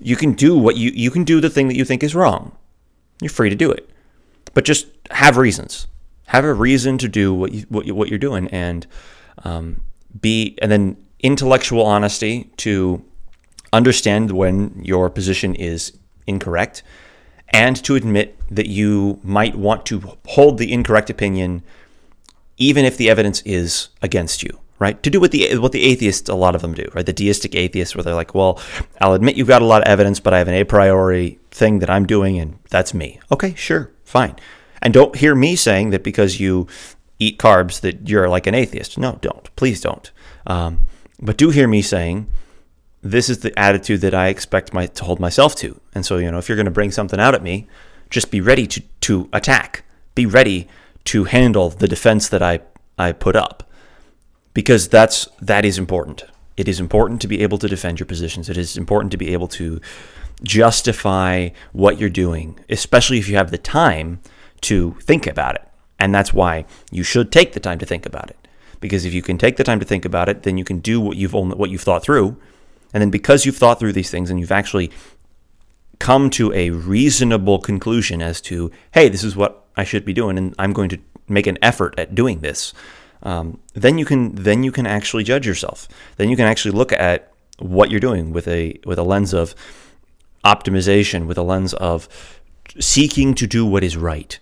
You 0.00 0.16
can 0.16 0.32
do 0.32 0.56
what 0.56 0.76
you 0.76 0.90
you 0.90 1.10
can 1.10 1.24
do 1.24 1.40
the 1.40 1.50
thing 1.50 1.68
that 1.68 1.76
you 1.76 1.84
think 1.84 2.02
is 2.02 2.14
wrong. 2.14 2.56
You're 3.20 3.30
free 3.30 3.50
to 3.50 3.56
do 3.56 3.70
it. 3.70 3.88
But 4.54 4.64
just 4.64 4.86
have 5.10 5.36
reasons. 5.36 5.86
Have 6.26 6.44
a 6.44 6.54
reason 6.54 6.96
to 6.98 7.08
do 7.08 7.34
what 7.34 7.52
you 7.52 7.66
what, 7.68 7.86
you, 7.86 7.94
what 7.94 8.08
you're 8.08 8.18
doing 8.18 8.48
and 8.48 8.86
um, 9.44 9.82
be 10.20 10.56
and 10.60 10.70
then 10.70 10.96
intellectual 11.20 11.84
honesty 11.84 12.50
to 12.58 13.04
understand 13.72 14.30
when 14.30 14.80
your 14.84 15.10
position 15.10 15.54
is 15.54 15.96
incorrect 16.26 16.82
and 17.48 17.82
to 17.84 17.94
admit 17.94 18.38
that 18.50 18.66
you 18.66 19.18
might 19.22 19.56
want 19.56 19.84
to 19.86 20.16
hold 20.26 20.58
the 20.58 20.72
incorrect 20.72 21.10
opinion 21.10 21.62
even 22.56 22.84
if 22.84 22.96
the 22.96 23.10
evidence 23.10 23.42
is 23.42 23.88
against 24.02 24.42
you 24.42 24.60
right? 24.80 25.02
To 25.04 25.10
do 25.10 25.20
what 25.20 25.30
the 25.30 25.56
what 25.58 25.72
the 25.72 25.84
atheists 25.84 26.28
a 26.28 26.34
lot 26.34 26.54
of 26.54 26.62
them 26.62 26.74
do 26.74 26.86
right? 26.94 27.06
The 27.06 27.12
deistic 27.12 27.54
atheists 27.54 27.94
where 27.94 28.02
they're 28.02 28.14
like 28.14 28.34
well 28.34 28.60
I'll 29.00 29.14
admit 29.14 29.36
you've 29.36 29.48
got 29.48 29.62
a 29.62 29.66
lot 29.66 29.82
of 29.82 29.88
evidence 29.88 30.20
but 30.20 30.34
I 30.34 30.38
have 30.38 30.48
an 30.48 30.54
a 30.54 30.64
priori 30.64 31.38
thing 31.50 31.78
that 31.78 31.90
I'm 31.90 32.06
doing 32.06 32.38
and 32.38 32.58
that's 32.70 32.94
me. 32.94 33.20
Okay 33.32 33.54
sure 33.54 33.90
fine. 34.04 34.36
And 34.82 34.92
don't 34.92 35.16
hear 35.16 35.34
me 35.34 35.56
saying 35.56 35.90
that 35.90 36.04
because 36.04 36.38
you 36.38 36.66
eat 37.18 37.38
carbs 37.38 37.80
that 37.80 38.08
you're 38.08 38.28
like 38.28 38.46
an 38.46 38.54
atheist. 38.54 38.98
No, 38.98 39.18
don't. 39.20 39.54
Please 39.56 39.80
don't. 39.80 40.10
Um, 40.46 40.80
but 41.20 41.36
do 41.36 41.50
hear 41.50 41.68
me 41.68 41.82
saying, 41.82 42.26
this 43.02 43.28
is 43.28 43.40
the 43.40 43.56
attitude 43.58 44.00
that 44.00 44.14
I 44.14 44.28
expect 44.28 44.72
my, 44.72 44.86
to 44.86 45.04
hold 45.04 45.20
myself 45.20 45.54
to. 45.56 45.80
And 45.94 46.04
so, 46.04 46.16
you 46.16 46.30
know, 46.30 46.38
if 46.38 46.48
you're 46.48 46.56
going 46.56 46.64
to 46.64 46.72
bring 46.72 46.90
something 46.90 47.20
out 47.20 47.34
at 47.34 47.42
me, 47.42 47.66
just 48.10 48.30
be 48.30 48.40
ready 48.40 48.66
to, 48.66 48.82
to 49.02 49.28
attack. 49.32 49.84
Be 50.14 50.26
ready 50.26 50.68
to 51.04 51.24
handle 51.24 51.68
the 51.68 51.88
defense 51.88 52.28
that 52.30 52.42
I, 52.42 52.60
I 52.98 53.12
put 53.12 53.36
up. 53.36 53.70
Because 54.54 54.88
that's 54.88 55.28
that 55.40 55.64
is 55.64 55.78
important. 55.78 56.24
It 56.56 56.68
is 56.68 56.78
important 56.78 57.20
to 57.22 57.28
be 57.28 57.42
able 57.42 57.58
to 57.58 57.68
defend 57.68 57.98
your 57.98 58.06
positions. 58.06 58.48
It 58.48 58.56
is 58.56 58.76
important 58.76 59.10
to 59.10 59.18
be 59.18 59.32
able 59.32 59.48
to 59.48 59.80
justify 60.42 61.48
what 61.72 61.98
you're 61.98 62.08
doing, 62.08 62.58
especially 62.70 63.18
if 63.18 63.28
you 63.28 63.36
have 63.36 63.50
the 63.50 63.58
time 63.58 64.20
to 64.62 64.92
think 65.00 65.26
about 65.26 65.56
it. 65.56 65.68
And 65.98 66.14
that's 66.14 66.34
why 66.34 66.64
you 66.90 67.02
should 67.02 67.30
take 67.30 67.52
the 67.52 67.60
time 67.60 67.78
to 67.78 67.86
think 67.86 68.06
about 68.06 68.30
it. 68.30 68.48
Because 68.80 69.04
if 69.04 69.14
you 69.14 69.22
can 69.22 69.38
take 69.38 69.56
the 69.56 69.64
time 69.64 69.80
to 69.80 69.86
think 69.86 70.04
about 70.04 70.28
it, 70.28 70.42
then 70.42 70.58
you 70.58 70.64
can 70.64 70.78
do 70.80 71.00
what 71.00 71.16
you've 71.16 71.32
what 71.32 71.70
you've 71.70 71.82
thought 71.82 72.02
through. 72.02 72.36
And 72.92 73.00
then 73.00 73.10
because 73.10 73.46
you've 73.46 73.56
thought 73.56 73.78
through 73.78 73.92
these 73.92 74.10
things 74.10 74.30
and 74.30 74.38
you've 74.38 74.52
actually 74.52 74.90
come 75.98 76.30
to 76.30 76.52
a 76.52 76.70
reasonable 76.70 77.58
conclusion 77.58 78.20
as 78.20 78.40
to, 78.42 78.70
hey, 78.92 79.08
this 79.08 79.24
is 79.24 79.36
what 79.36 79.64
I 79.76 79.84
should 79.84 80.04
be 80.04 80.12
doing, 80.12 80.38
and 80.38 80.54
I'm 80.58 80.72
going 80.72 80.88
to 80.90 80.98
make 81.28 81.46
an 81.46 81.58
effort 81.62 81.94
at 81.98 82.14
doing 82.14 82.40
this. 82.40 82.74
Um, 83.22 83.58
then 83.72 83.96
you 83.96 84.04
can 84.04 84.34
then 84.34 84.62
you 84.62 84.70
can 84.70 84.86
actually 84.86 85.24
judge 85.24 85.46
yourself. 85.46 85.88
Then 86.16 86.28
you 86.28 86.36
can 86.36 86.46
actually 86.46 86.72
look 86.72 86.92
at 86.92 87.32
what 87.58 87.90
you're 87.90 88.00
doing 88.00 88.32
with 88.32 88.46
a 88.48 88.78
with 88.84 88.98
a 88.98 89.02
lens 89.02 89.32
of 89.32 89.54
optimization, 90.44 91.26
with 91.26 91.38
a 91.38 91.42
lens 91.42 91.72
of 91.74 92.08
seeking 92.78 93.34
to 93.34 93.46
do 93.46 93.64
what 93.64 93.82
is 93.82 93.96
right 93.96 94.38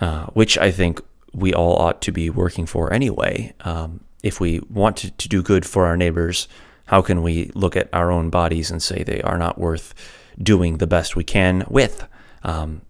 uh, 0.00 0.26
which 0.26 0.56
I 0.58 0.70
think 0.70 1.00
we 1.32 1.54
all 1.54 1.76
ought 1.76 2.00
to 2.02 2.12
be 2.12 2.30
working 2.30 2.66
for 2.66 2.92
anyway. 2.92 3.52
Um, 3.60 4.00
if 4.22 4.40
we 4.40 4.60
want 4.70 4.96
to, 4.98 5.10
to 5.10 5.28
do 5.28 5.42
good 5.42 5.64
for 5.64 5.86
our 5.86 5.96
neighbors, 5.96 6.48
how 6.86 7.02
can 7.02 7.22
we 7.22 7.50
look 7.54 7.76
at 7.76 7.88
our 7.92 8.10
own 8.10 8.30
bodies 8.30 8.70
and 8.70 8.82
say 8.82 9.02
they 9.02 9.22
are 9.22 9.38
not 9.38 9.58
worth 9.58 9.94
doing 10.42 10.78
the 10.78 10.86
best 10.86 11.16
we 11.16 11.24
can 11.24 11.64
with? 11.68 12.06
Um, 12.42 12.82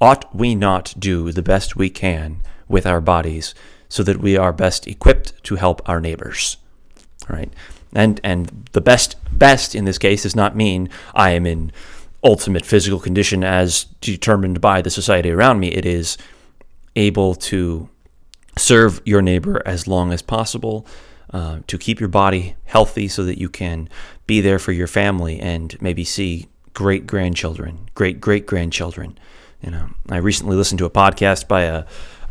ought 0.00 0.34
we 0.34 0.54
not 0.54 0.94
do 0.98 1.30
the 1.30 1.42
best 1.42 1.76
we 1.76 1.90
can 1.90 2.42
with 2.68 2.86
our 2.86 3.00
bodies 3.00 3.54
so 3.88 4.02
that 4.02 4.18
we 4.18 4.36
are 4.36 4.52
best 4.52 4.86
equipped 4.86 5.42
to 5.44 5.56
help 5.56 5.86
our 5.88 6.00
neighbors? 6.00 6.56
Right? 7.28 7.52
And 7.92 8.20
and 8.24 8.68
the 8.72 8.80
best 8.80 9.16
best 9.30 9.74
in 9.74 9.84
this 9.84 9.98
case 9.98 10.22
does 10.22 10.36
not 10.36 10.56
mean 10.56 10.88
I 11.14 11.30
am 11.30 11.46
in 11.46 11.72
ultimate 12.22 12.66
physical 12.66 13.00
condition 13.00 13.42
as 13.42 13.84
determined 14.00 14.60
by 14.60 14.82
the 14.82 14.90
society 14.90 15.30
around 15.30 15.58
me. 15.58 15.68
It 15.68 15.86
is 15.86 16.18
able 16.96 17.34
to 17.34 17.88
serve 18.58 19.00
your 19.04 19.22
neighbor 19.22 19.62
as 19.64 19.86
long 19.86 20.12
as 20.12 20.22
possible, 20.22 20.86
uh, 21.32 21.60
to 21.66 21.78
keep 21.78 22.00
your 22.00 22.08
body 22.08 22.56
healthy 22.64 23.08
so 23.08 23.24
that 23.24 23.38
you 23.38 23.48
can 23.48 23.88
be 24.26 24.40
there 24.40 24.58
for 24.58 24.72
your 24.72 24.86
family 24.86 25.38
and 25.40 25.80
maybe 25.80 26.04
see 26.04 26.48
great 26.74 27.06
grandchildren, 27.06 27.88
great 27.94 28.20
great 28.20 28.46
grandchildren. 28.46 29.18
You 29.62 29.70
know, 29.70 29.90
I 30.08 30.16
recently 30.16 30.56
listened 30.56 30.78
to 30.78 30.86
a 30.86 30.90
podcast 30.90 31.46
by 31.46 31.62
a, 31.62 31.84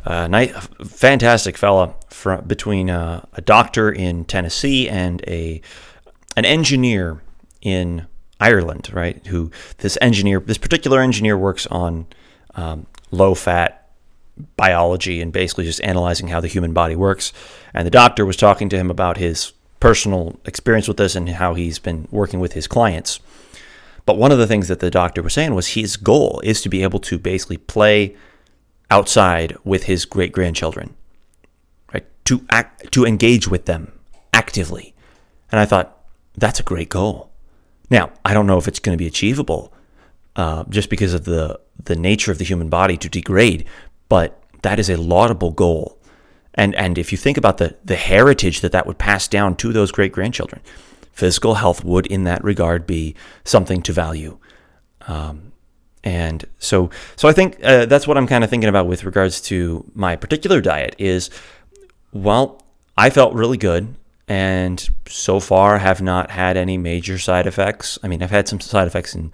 a 0.04 0.28
nice, 0.28 0.52
fantastic 0.86 1.58
fella 1.58 1.94
from 2.10 2.46
between 2.46 2.90
a, 2.90 3.28
a 3.34 3.42
doctor 3.42 3.92
in 3.92 4.26
Tennessee 4.26 4.90
and 4.90 5.24
a 5.28 5.62
an 6.36 6.46
engineer 6.46 7.22
in 7.62 8.08
Ireland, 8.40 8.90
right? 8.94 9.26
Who 9.28 9.52
this 9.80 9.98
engineer, 10.02 10.40
this 10.40 10.58
particular 10.58 11.02
engineer 11.02 11.38
works 11.38 11.68
on 11.68 12.08
um, 12.56 12.88
low 13.12 13.36
fat 13.36 13.90
biology 14.56 15.22
and 15.22 15.34
basically 15.34 15.66
just 15.66 15.84
analyzing 15.84 16.30
how 16.30 16.40
the 16.40 16.48
human 16.48 16.74
body 16.74 16.96
works. 16.96 17.34
And 17.74 17.86
the 17.86 17.92
doctor 17.92 18.26
was 18.26 18.38
talking 18.38 18.70
to 18.70 18.78
him 18.78 18.90
about 18.90 19.18
his 19.18 19.52
personal 19.80 20.40
experience 20.46 20.88
with 20.88 20.98
this 20.98 21.16
and 21.16 21.30
how 21.30 21.54
he's 21.54 21.80
been 21.80 22.08
working 22.12 22.40
with 22.40 22.54
his 22.54 22.68
clients. 22.68 23.20
But 24.06 24.18
one 24.18 24.32
of 24.32 24.38
the 24.38 24.48
things 24.48 24.68
that 24.70 24.80
the 24.80 24.90
doctor 24.90 25.22
was 25.22 25.34
saying 25.34 25.54
was 25.54 25.70
his 25.70 25.98
goal 25.98 26.42
is 26.44 26.62
to 26.62 26.70
be 26.70 26.84
able 26.84 27.00
to 27.02 27.20
basically 27.20 27.58
play 27.58 28.16
outside 28.90 29.56
with 29.64 29.84
his 29.84 30.06
great 30.06 30.32
grandchildren, 30.32 30.96
right? 31.94 32.06
To 32.26 32.46
act, 32.50 32.92
to 32.94 33.06
engage 33.06 33.48
with 33.48 33.66
them 33.66 33.92
actively. 34.34 34.96
And 35.52 35.60
I 35.60 35.66
thought 35.66 35.98
that's 36.36 36.60
a 36.60 36.64
great 36.64 36.90
goal. 36.90 37.29
Now, 37.90 38.12
I 38.24 38.34
don't 38.34 38.48
know 38.48 38.58
if 38.58 38.68
it's 38.68 38.80
going 38.80 38.98
to 38.98 39.02
be 39.02 39.08
achievable 39.08 39.74
uh, 40.36 40.64
just 40.70 40.90
because 40.90 41.14
of 41.14 41.26
the, 41.26 41.60
the 41.84 41.96
nature 41.96 42.32
of 42.32 42.38
the 42.38 42.46
human 42.46 42.70
body 42.70 42.98
to 42.98 43.10
degrade, 43.10 43.66
but 44.08 44.42
that 44.62 44.80
is 44.80 44.90
a 44.90 44.98
laudable 44.98 45.52
goal. 45.52 45.98
And, 46.54 46.76
and 46.76 46.98
if 46.98 47.12
you 47.12 47.18
think 47.18 47.38
about 47.38 47.58
the, 47.58 47.78
the 47.84 47.96
heritage 47.96 48.62
that 48.62 48.72
that 48.72 48.86
would 48.86 48.98
pass 48.98 49.28
down 49.28 49.56
to 49.58 49.72
those 49.72 49.92
great 49.92 50.12
grandchildren, 50.12 50.62
physical 51.12 51.56
health 51.56 51.84
would, 51.84 52.08
in 52.08 52.24
that 52.26 52.44
regard, 52.44 52.86
be 52.86 53.16
something 53.44 53.82
to 53.84 53.94
value. 53.94 54.38
Um, 55.08 55.54
and 56.04 56.46
so, 56.60 56.90
so 57.16 57.28
I 57.28 57.34
think 57.34 57.60
uh, 57.64 57.86
that's 57.86 58.08
what 58.08 58.18
I'm 58.18 58.28
kind 58.28 58.44
of 58.44 58.50
thinking 58.50 58.70
about 58.70 58.88
with 58.88 59.04
regards 59.04 59.42
to 59.42 59.90
my 59.94 60.16
particular 60.16 60.62
diet. 60.62 60.96
Is 60.98 61.30
well, 62.14 62.64
I 62.98 63.10
felt 63.10 63.34
really 63.34 63.58
good 63.58 63.96
and 64.30 64.88
so 65.08 65.40
far 65.40 65.80
have 65.80 66.02
not 66.02 66.30
had 66.30 66.56
any 66.56 66.78
major 66.78 67.18
side 67.18 67.48
effects. 67.48 67.98
I 68.04 68.08
mean, 68.08 68.22
I've 68.22 68.30
had 68.30 68.48
some 68.48 68.60
side 68.60 68.88
effects 68.88 69.16
in 69.16 69.34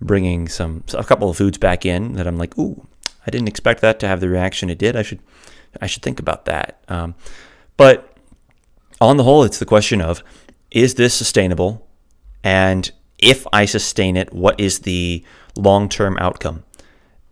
bringing 0.00 0.46
some 0.46 0.84
a 0.94 1.02
couple 1.02 1.28
of 1.28 1.36
foods 1.36 1.58
back 1.58 1.84
in 1.84 2.12
that 2.14 2.28
I'm 2.28 2.38
like, 2.38 2.56
ooh, 2.56 2.86
I 3.26 3.30
didn't 3.30 3.48
expect 3.48 3.80
that 3.80 3.98
to 4.00 4.08
have 4.08 4.20
the 4.20 4.28
reaction 4.28 4.70
it 4.70 4.78
did. 4.78 4.94
I 4.94 5.02
should 5.02 5.18
I 5.82 5.88
should 5.88 6.02
think 6.02 6.20
about 6.20 6.44
that. 6.44 6.80
Um, 6.88 7.16
but 7.76 8.16
on 9.00 9.16
the 9.16 9.24
whole, 9.24 9.42
it's 9.42 9.58
the 9.58 9.66
question 9.66 10.00
of 10.00 10.22
is 10.70 10.94
this 10.94 11.12
sustainable, 11.12 11.86
and 12.44 12.90
if 13.18 13.46
I 13.52 13.64
sustain 13.64 14.16
it, 14.16 14.32
what 14.32 14.60
is 14.60 14.80
the 14.80 15.24
long 15.56 15.88
term 15.88 16.16
outcome? 16.18 16.62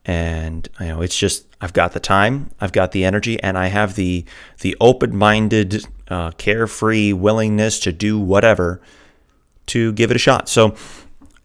And 0.07 0.69
you 0.81 0.89
know, 0.89 1.01
it's 1.01 1.17
just 1.17 1.47
I've 1.61 1.73
got 1.73 1.93
the 1.93 2.01
time, 2.01 2.51
I've 2.61 2.73
got 2.73 2.93
the 2.93 3.05
energy, 3.05 3.43
and 3.43 3.57
I 3.57 3.69
have 3.69 3.95
the 3.95 4.25
the 4.61 4.77
open 4.81 5.17
minded, 5.17 5.87
uh, 6.09 6.33
carefree 6.33 7.15
willingness 7.15 7.79
to 7.81 7.93
do 7.93 8.19
whatever 8.19 8.83
to 9.67 9.93
give 9.93 10.11
it 10.11 10.17
a 10.17 10.19
shot. 10.19 10.49
So, 10.49 10.77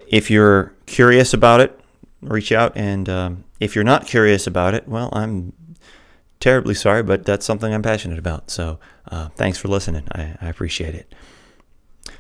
if 0.08 0.30
you're 0.30 0.74
curious 0.88 1.34
about 1.34 1.62
it, 1.62 1.80
reach 2.22 2.52
out, 2.52 2.74
and 2.76 3.08
um, 3.08 3.44
if 3.62 3.76
you're 3.76 3.86
not 3.86 4.08
curious 4.08 4.46
about 4.46 4.74
it, 4.74 4.88
well, 4.88 5.10
I'm 5.14 5.54
terribly 6.42 6.74
sorry, 6.74 7.04
but 7.04 7.24
that's 7.26 7.46
something 7.46 7.74
I'm 7.74 7.82
passionate 7.82 8.20
about. 8.20 8.52
So, 8.52 8.80
uh, 9.10 9.30
thanks 9.30 9.58
for 9.58 9.70
listening. 9.70 10.06
I, 10.14 10.36
I 10.42 10.50
appreciate 10.50 10.96
it. 10.96 11.14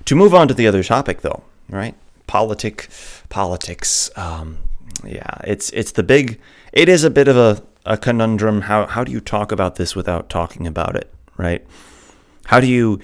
To 0.05 0.15
move 0.15 0.33
on 0.33 0.47
to 0.47 0.53
the 0.53 0.67
other 0.67 0.83
topic, 0.83 1.21
though, 1.21 1.43
right? 1.69 1.95
Politic, 2.27 2.87
politics. 3.27 4.09
Um, 4.15 4.59
yeah, 5.05 5.37
it's 5.43 5.69
it's 5.71 5.91
the 5.91 6.03
big. 6.03 6.39
It 6.73 6.89
is 6.89 7.03
a 7.03 7.09
bit 7.09 7.27
of 7.27 7.37
a, 7.37 7.63
a 7.85 7.97
conundrum. 7.97 8.61
How 8.61 8.85
how 8.85 9.03
do 9.03 9.11
you 9.11 9.21
talk 9.21 9.51
about 9.51 9.75
this 9.75 9.95
without 9.95 10.29
talking 10.29 10.67
about 10.67 10.95
it, 10.95 11.13
right? 11.37 11.65
How 12.45 12.59
do 12.59 12.67
you 12.67 12.99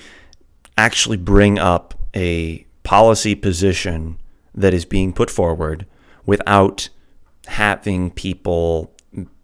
actually 0.77 1.17
bring 1.17 1.59
up 1.59 1.93
a 2.15 2.65
policy 2.83 3.35
position 3.35 4.17
that 4.53 4.73
is 4.73 4.85
being 4.85 5.13
put 5.13 5.29
forward 5.29 5.85
without 6.25 6.89
having 7.47 8.11
people 8.11 8.91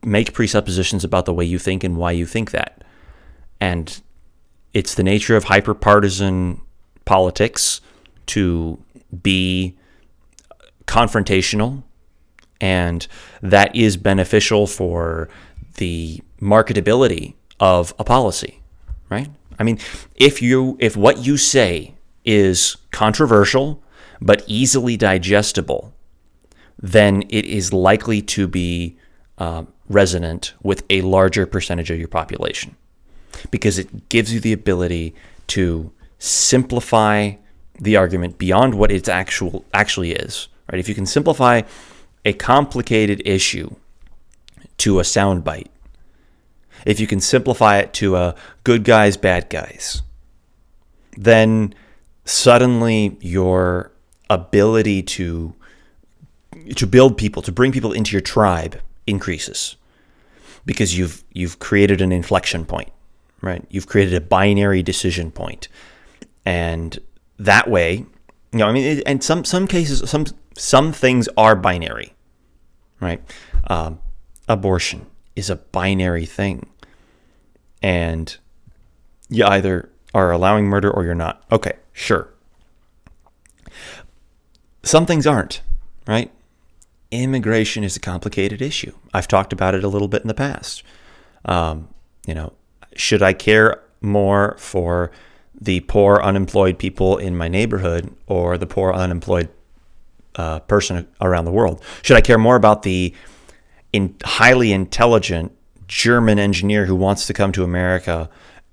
make 0.04 0.34
presuppositions 0.34 1.04
about 1.04 1.26
the 1.26 1.34
way 1.34 1.46
you 1.46 1.60
think 1.60 1.84
and 1.84 1.98
why 1.98 2.12
you 2.12 2.26
think 2.26 2.52
that? 2.52 2.84
And 3.60 4.02
it's 4.74 4.96
the 4.96 5.04
nature 5.04 5.36
of 5.36 5.46
hyperpartisan 5.46 6.62
politics 7.06 7.82
to 8.28 8.80
be 9.22 9.78
confrontational 10.86 11.84
and 12.62 13.08
that 13.42 13.76
is 13.76 13.98
beneficial 13.98 14.68
for 14.68 15.28
the 15.76 16.22
marketability 16.40 17.34
of 17.60 17.94
a 18.00 18.04
policy, 18.04 18.62
right? 19.10 19.30
I 19.60 19.64
mean, 19.64 19.80
if 20.16 20.42
you 20.42 20.78
if 20.80 20.96
what 20.96 21.18
you 21.26 21.38
say 21.38 21.96
is 22.24 22.78
controversial 22.92 23.84
but 24.22 24.44
easily 24.48 24.96
digestible, 24.96 25.94
then 26.80 27.24
it 27.30 27.46
is 27.46 27.74
likely 27.74 28.22
to 28.22 28.48
be 28.48 28.98
uh, 29.38 29.64
resonant 29.90 30.54
with 30.62 30.84
a 30.90 31.02
larger 31.02 31.46
percentage 31.46 31.90
of 31.90 31.98
your 31.98 32.08
population 32.08 32.76
because 33.50 33.80
it 33.80 34.10
gives 34.10 34.34
you 34.34 34.40
the 34.40 34.54
ability 34.54 35.16
to 35.48 35.92
simplify 36.20 37.34
the 37.80 37.96
argument 37.96 38.38
beyond 38.38 38.76
what 38.76 38.92
it 38.92 39.10
actual 39.10 39.66
actually 39.74 40.12
is. 40.12 40.48
Right? 40.72 40.80
If 40.80 40.88
you 40.88 40.96
can 40.96 41.08
simplify 41.08 41.64
a 42.26 42.34
complicated 42.34 43.22
issue 43.26 43.76
to 44.78 45.00
a 45.00 45.04
soundbite, 45.04 45.68
if 46.86 47.00
you 47.00 47.08
can 47.08 47.20
simplify 47.20 47.78
it 47.78 47.94
to 47.94 48.16
a 48.16 48.36
good 48.64 48.84
guys, 48.84 49.18
bad 49.18 49.50
guys, 49.50 50.02
then 51.18 51.74
suddenly 52.26 53.18
your 53.22 53.92
ability 54.30 55.04
to 55.04 55.54
to 56.76 56.86
build 56.86 57.18
people, 57.18 57.42
to 57.42 57.52
bring 57.52 57.72
people 57.72 57.92
into 57.92 58.12
your 58.12 58.22
tribe 58.22 58.80
increases 59.08 59.76
because 60.66 60.98
you've 60.98 61.24
you've 61.34 61.60
created 61.60 62.02
an 62.02 62.12
inflection 62.12 62.66
point, 62.66 62.92
right? 63.42 63.66
You've 63.70 63.88
created 63.88 64.14
a 64.14 64.22
binary 64.22 64.84
decision 64.84 65.32
point. 65.32 65.68
And 66.46 66.98
that 67.40 67.70
way, 67.70 68.06
you 68.52 68.60
know, 68.60 68.68
I 68.68 68.72
mean, 68.72 69.02
and 69.06 69.24
some 69.24 69.46
some 69.46 69.68
cases, 69.68 70.08
some 70.10 70.26
some 70.58 70.92
things 70.92 71.28
are 71.38 71.56
binary, 71.56 72.14
right? 73.02 73.22
Um, 73.68 74.00
abortion 74.48 75.08
is 75.36 75.50
a 75.50 75.58
binary 75.58 76.26
thing, 76.26 76.70
and 77.82 78.38
you 79.30 79.46
either 79.46 79.90
are 80.14 80.32
allowing 80.32 80.66
murder 80.66 80.90
or 80.90 81.04
you're 81.04 81.16
not. 81.16 81.44
Okay, 81.52 81.74
sure. 81.92 82.30
Some 84.84 85.06
things 85.06 85.28
aren't, 85.28 85.62
right? 86.08 86.32
Immigration 87.12 87.84
is 87.84 87.96
a 87.98 88.00
complicated 88.00 88.62
issue. 88.62 88.94
I've 89.14 89.28
talked 89.28 89.52
about 89.52 89.76
it 89.76 89.84
a 89.84 89.88
little 89.88 90.08
bit 90.08 90.22
in 90.22 90.28
the 90.28 90.34
past. 90.34 90.84
Um, 91.46 91.90
you 92.26 92.34
know, 92.34 92.54
should 92.96 93.22
I 93.22 93.34
care 93.34 93.82
more 94.02 94.56
for 94.58 95.12
the 95.60 95.82
poor 95.82 96.20
unemployed 96.22 96.80
people 96.80 97.18
in 97.18 97.38
my 97.38 97.48
neighborhood 97.48 98.16
or 98.28 98.58
the 98.58 98.66
poor 98.66 98.92
unemployed 98.94 99.50
uh, 100.36 100.60
person 100.62 101.08
around 101.20 101.46
the 101.46 101.52
world? 101.52 101.82
Should 102.02 102.18
I 102.18 102.22
care 102.22 102.38
more 102.38 102.56
about 102.56 102.84
the 102.84 103.14
in 103.94 104.16
highly 104.24 104.72
intelligent 104.72 105.52
German 105.88 106.40
engineer 106.40 106.86
who 106.86 106.96
wants 106.96 107.28
to 107.28 107.34
come 107.34 107.52
to 107.52 107.64
America 107.64 108.30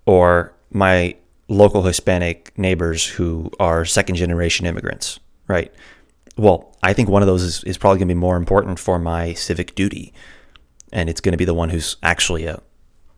or 0.07 0.55
my 0.71 1.17
local 1.49 1.83
Hispanic 1.83 2.57
neighbors 2.57 3.07
who 3.07 3.51
are 3.59 3.85
second 3.85 4.17
generation 4.17 4.67
immigrants, 4.67 5.19
right? 5.49 5.73
Well, 6.37 6.77
I 6.83 6.93
think 6.93 7.09
one 7.09 7.23
of 7.23 7.27
those 7.27 7.43
is, 7.43 7.65
is 7.65 7.77
probably 7.77 7.99
going 7.99 8.09
to 8.09 8.15
be 8.15 8.21
more 8.21 8.37
important 8.37 8.79
for 8.79 8.99
my 8.99 9.33
civic 9.33 9.75
duty. 9.75 10.13
And 10.93 11.11
it's 11.11 11.21
going 11.21 11.33
to 11.33 11.39
be 11.39 11.45
the 11.45 11.55
one 11.55 11.71
who's 11.71 11.97
actually 12.03 12.47
a, 12.47 12.63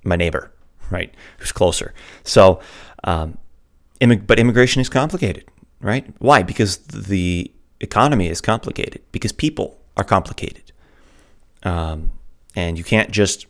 my 0.04 0.16
neighbor, 0.16 0.50
right? 0.90 1.12
Who's 1.38 1.52
closer. 1.52 1.92
So, 2.24 2.60
um, 3.04 3.36
but 4.00 4.38
immigration 4.38 4.80
is 4.80 4.88
complicated, 4.88 5.44
right? 5.80 6.06
Why? 6.18 6.42
Because 6.42 6.78
the 6.78 7.52
economy 7.80 8.28
is 8.28 8.40
complicated, 8.40 9.02
because 9.12 9.32
people 9.32 9.78
are 9.96 10.04
complicated. 10.04 10.72
Um, 11.62 12.10
and 12.54 12.78
you 12.78 12.84
can't 12.84 13.10
just 13.10 13.46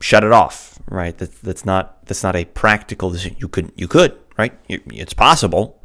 shut 0.00 0.24
it 0.24 0.32
off, 0.32 0.78
right? 0.88 1.16
That, 1.18 1.40
that's 1.42 1.64
not 1.64 2.04
that's 2.06 2.22
not 2.22 2.36
a 2.36 2.44
practical 2.44 3.10
decision. 3.10 3.36
You 3.38 3.48
could 3.48 3.72
you 3.76 3.88
could, 3.88 4.16
right? 4.36 4.52
It's 4.68 5.14
possible. 5.14 5.82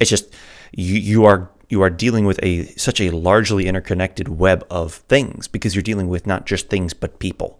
It's 0.00 0.10
just 0.10 0.34
you 0.72 0.96
you 0.96 1.24
are 1.24 1.50
you 1.68 1.82
are 1.82 1.90
dealing 1.90 2.24
with 2.24 2.38
a 2.42 2.66
such 2.76 3.00
a 3.00 3.10
largely 3.10 3.66
interconnected 3.66 4.28
web 4.28 4.66
of 4.70 4.94
things 4.94 5.48
because 5.48 5.74
you're 5.74 5.82
dealing 5.82 6.08
with 6.08 6.26
not 6.26 6.46
just 6.46 6.68
things 6.68 6.94
but 6.94 7.18
people. 7.18 7.58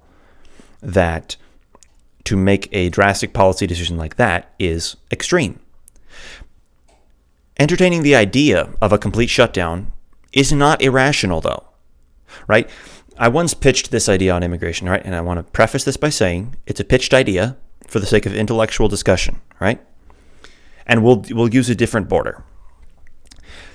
That 0.80 1.36
to 2.24 2.36
make 2.36 2.68
a 2.72 2.88
drastic 2.88 3.32
policy 3.32 3.66
decision 3.66 3.96
like 3.96 4.16
that 4.16 4.54
is 4.58 4.96
extreme. 5.10 5.58
Entertaining 7.58 8.02
the 8.02 8.16
idea 8.16 8.70
of 8.80 8.92
a 8.92 8.98
complete 8.98 9.30
shutdown 9.30 9.92
is 10.32 10.52
not 10.52 10.82
irrational, 10.82 11.40
though, 11.40 11.64
right? 12.46 12.68
I 13.18 13.28
once 13.28 13.54
pitched 13.54 13.90
this 13.90 14.08
idea 14.08 14.32
on 14.32 14.42
immigration, 14.42 14.88
right? 14.88 15.04
And 15.04 15.14
I 15.14 15.20
want 15.20 15.38
to 15.38 15.52
preface 15.52 15.84
this 15.84 15.96
by 15.96 16.08
saying 16.08 16.56
it's 16.66 16.80
a 16.80 16.84
pitched 16.84 17.12
idea 17.12 17.56
for 17.86 18.00
the 18.00 18.06
sake 18.06 18.26
of 18.26 18.34
intellectual 18.34 18.88
discussion, 18.88 19.40
right? 19.60 19.80
And 20.86 21.04
we'll 21.04 21.24
we'll 21.30 21.52
use 21.52 21.68
a 21.68 21.74
different 21.74 22.08
border. 22.08 22.42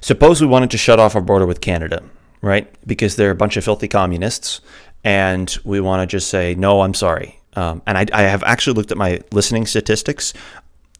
Suppose 0.02 0.42
we 0.42 0.48
wanted 0.48 0.72
to 0.72 0.78
shut 0.78 1.00
off 1.00 1.16
our 1.16 1.22
border 1.22 1.46
with 1.46 1.62
Canada, 1.62 2.04
right? 2.42 2.68
Because 2.86 3.16
they're 3.16 3.32
a 3.32 3.36
bunch 3.36 3.58
of 3.58 3.64
filthy 3.64 3.88
communists, 3.88 4.62
and 5.04 5.56
we 5.64 5.80
want 5.80 6.02
to 6.02 6.08
just 6.08 6.30
say, 6.30 6.56
no, 6.56 6.82
I'm 6.82 6.94
sorry. 6.94 7.40
Um, 7.56 7.82
and 7.88 7.98
I, 7.98 8.06
I 8.14 8.22
have 8.24 8.44
actually 8.44 8.74
looked 8.74 8.92
at 8.92 8.98
my 8.98 9.22
listening 9.32 9.66
statistics. 9.66 10.34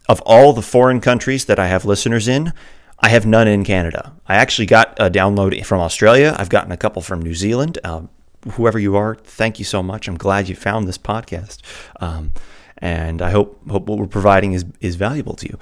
Of 0.08 0.22
all 0.22 0.54
the 0.54 0.62
foreign 0.62 1.02
countries 1.02 1.46
that 1.46 1.60
I 1.60 1.68
have 1.68 1.86
listeners 1.86 2.28
in, 2.28 2.54
I 3.00 3.10
have 3.10 3.26
none 3.26 3.48
in 3.48 3.64
Canada. 3.64 4.14
I 4.28 4.36
actually 4.36 4.66
got 4.66 4.96
a 5.00 5.10
download 5.10 5.64
from 5.66 5.82
Australia. 5.82 6.36
I've 6.38 6.50
gotten 6.50 6.72
a 6.72 6.78
couple 6.78 7.02
from 7.02 7.22
New 7.22 7.36
Zealand. 7.36 7.78
Um, 7.84 8.10
whoever 8.54 8.80
you 8.80 8.96
are, 8.96 9.16
thank 9.16 9.60
you 9.60 9.66
so 9.66 9.84
much. 9.84 10.08
I'm 10.08 10.18
glad 10.18 10.50
you 10.50 10.56
found 10.56 10.88
this 10.88 10.98
podcast, 10.98 11.62
um, 12.00 12.32
and 12.78 13.22
I 13.22 13.32
hope 13.32 13.68
hope 13.70 13.88
what 13.88 14.00
we're 14.00 14.08
providing 14.08 14.54
is 14.54 14.66
is 14.80 14.96
valuable 14.96 15.36
to 15.36 15.48
you. 15.48 15.60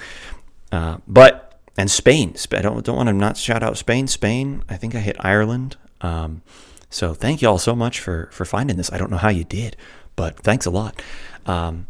Uh, 0.71 0.97
but 1.08 1.60
and 1.77 1.91
Spain, 1.91 2.36
I 2.51 2.62
don't 2.62 2.86
don't 2.86 2.95
want 2.95 3.10
to 3.10 3.13
not 3.13 3.38
shout 3.38 3.63
out 3.63 3.77
Spain. 3.77 4.08
Spain, 4.08 4.63
I 4.69 4.77
think 4.77 4.95
I 4.95 4.99
hit 4.99 5.17
Ireland. 5.19 5.75
Um, 6.01 6.41
so 6.89 7.13
thank 7.13 7.41
you 7.41 7.49
all 7.49 7.58
so 7.58 7.75
much 7.75 7.99
for 7.99 8.29
for 8.31 8.45
finding 8.45 8.77
this. 8.77 8.91
I 8.91 8.97
don't 8.97 9.12
know 9.12 9.17
how 9.17 9.29
you 9.29 9.43
did, 9.43 9.75
but 10.15 10.39
thanks 10.39 10.65
a 10.65 10.71
lot. 10.71 11.01
Um, 11.45 11.88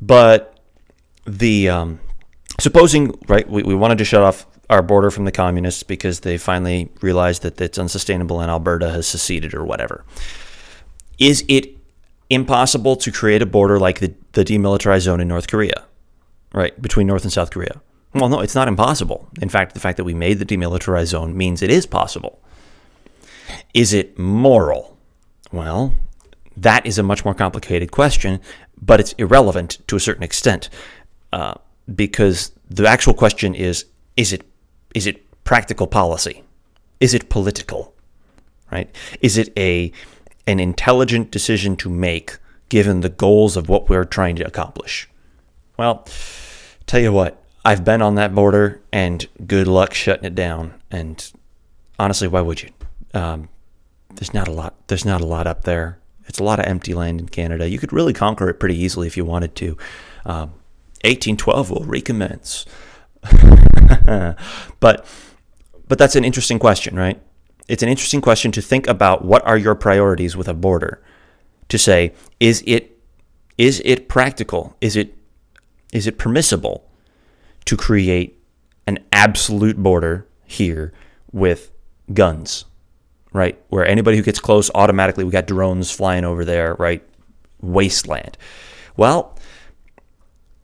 but 0.00 0.59
the 1.26 1.68
um, 1.68 2.00
supposing 2.58 3.18
right, 3.28 3.48
we, 3.48 3.62
we 3.62 3.74
wanted 3.74 3.98
to 3.98 4.04
shut 4.04 4.22
off 4.22 4.46
our 4.68 4.82
border 4.82 5.10
from 5.10 5.24
the 5.24 5.32
communists 5.32 5.82
because 5.82 6.20
they 6.20 6.38
finally 6.38 6.90
realized 7.00 7.42
that 7.42 7.60
it's 7.60 7.78
unsustainable 7.78 8.40
and 8.40 8.50
Alberta 8.50 8.90
has 8.90 9.06
seceded 9.06 9.54
or 9.54 9.64
whatever. 9.64 10.04
Is 11.18 11.44
it 11.48 11.76
impossible 12.30 12.96
to 12.96 13.10
create 13.10 13.42
a 13.42 13.46
border 13.46 13.78
like 13.80 13.98
the, 13.98 14.14
the 14.32 14.44
demilitarized 14.44 15.00
zone 15.00 15.20
in 15.20 15.28
North 15.28 15.48
Korea? 15.48 15.86
right, 16.52 16.80
between 16.80 17.06
North 17.06 17.24
and 17.24 17.32
South 17.32 17.50
Korea. 17.50 17.80
Well, 18.14 18.28
no, 18.28 18.40
it's 18.40 18.54
not 18.54 18.68
impossible. 18.68 19.28
In 19.40 19.48
fact, 19.48 19.74
the 19.74 19.80
fact 19.80 19.96
that 19.96 20.04
we 20.04 20.14
made 20.14 20.38
the 20.38 20.46
demilitarized 20.46 21.06
zone 21.06 21.36
means 21.36 21.62
it 21.62 21.70
is 21.70 21.86
possible. 21.86 22.40
Is 23.72 23.92
it 23.92 24.18
moral? 24.18 24.96
Well, 25.52 25.94
that 26.56 26.84
is 26.86 26.98
a 26.98 27.02
much 27.02 27.24
more 27.24 27.34
complicated 27.34 27.92
question, 27.92 28.40
but 28.80 28.98
it's 29.00 29.12
irrelevant 29.12 29.78
to 29.86 29.96
a 29.96 30.00
certain 30.00 30.24
extent 30.24 30.68
uh, 31.32 31.54
because 31.94 32.52
the 32.68 32.86
actual 32.86 33.14
question 33.14 33.54
is: 33.54 33.86
is 34.16 34.32
it 34.32 34.44
is 34.94 35.06
it 35.06 35.44
practical 35.44 35.86
policy? 35.86 36.42
Is 37.00 37.14
it 37.14 37.28
political? 37.28 37.94
Right? 38.70 38.94
Is 39.20 39.38
it 39.38 39.52
a 39.56 39.92
an 40.46 40.60
intelligent 40.60 41.30
decision 41.30 41.76
to 41.76 41.90
make 41.90 42.38
given 42.68 43.00
the 43.00 43.08
goals 43.08 43.56
of 43.56 43.68
what 43.68 43.88
we're 43.88 44.04
trying 44.04 44.36
to 44.36 44.46
accomplish? 44.46 45.08
Well, 45.76 46.06
tell 46.86 47.00
you 47.00 47.12
what, 47.12 47.42
I've 47.64 47.84
been 47.84 48.02
on 48.02 48.14
that 48.16 48.34
border, 48.34 48.80
and 48.92 49.26
good 49.46 49.66
luck 49.66 49.94
shutting 49.94 50.24
it 50.24 50.34
down. 50.34 50.74
And 50.90 51.30
honestly, 51.98 52.28
why 52.28 52.40
would 52.40 52.62
you? 52.62 52.70
Um, 53.12 53.48
there's 54.14 54.34
not 54.34 54.48
a 54.48 54.52
lot. 54.52 54.74
There's 54.86 55.04
not 55.04 55.20
a 55.20 55.26
lot 55.26 55.46
up 55.46 55.64
there. 55.64 55.98
It's 56.26 56.38
a 56.38 56.44
lot 56.44 56.60
of 56.60 56.66
empty 56.66 56.94
land 56.94 57.20
in 57.20 57.28
Canada. 57.28 57.68
You 57.68 57.78
could 57.78 57.92
really 57.92 58.12
conquer 58.12 58.48
it 58.48 58.60
pretty 58.60 58.76
easily 58.76 59.06
if 59.06 59.16
you 59.16 59.24
wanted 59.24 59.56
to. 59.56 59.76
Um, 60.24 60.52
1812 61.04 61.70
will 61.70 61.84
recommence. 61.84 62.66
but 64.80 65.06
but 65.88 65.98
that's 65.98 66.16
an 66.16 66.24
interesting 66.24 66.58
question, 66.58 66.96
right? 66.96 67.20
It's 67.68 67.82
an 67.82 67.88
interesting 67.88 68.20
question 68.20 68.52
to 68.52 68.62
think 68.62 68.86
about 68.86 69.24
what 69.24 69.46
are 69.46 69.58
your 69.58 69.74
priorities 69.74 70.36
with 70.36 70.48
a 70.48 70.54
border. 70.54 71.02
To 71.68 71.78
say, 71.78 72.12
is 72.38 72.62
it 72.66 72.98
is 73.56 73.80
it 73.84 74.08
practical? 74.08 74.76
Is 74.80 74.96
it 74.96 75.16
is 75.92 76.06
it 76.06 76.18
permissible 76.18 76.88
to 77.64 77.76
create 77.76 78.38
an 78.86 78.98
absolute 79.12 79.76
border 79.76 80.26
here 80.44 80.92
with 81.32 81.70
guns, 82.12 82.64
right? 83.32 83.60
Where 83.68 83.86
anybody 83.86 84.16
who 84.16 84.22
gets 84.22 84.40
close 84.40 84.70
automatically, 84.74 85.24
we 85.24 85.30
got 85.30 85.46
drones 85.46 85.90
flying 85.90 86.24
over 86.24 86.44
there, 86.44 86.74
right? 86.74 87.02
Wasteland. 87.60 88.36
Well, 88.96 89.38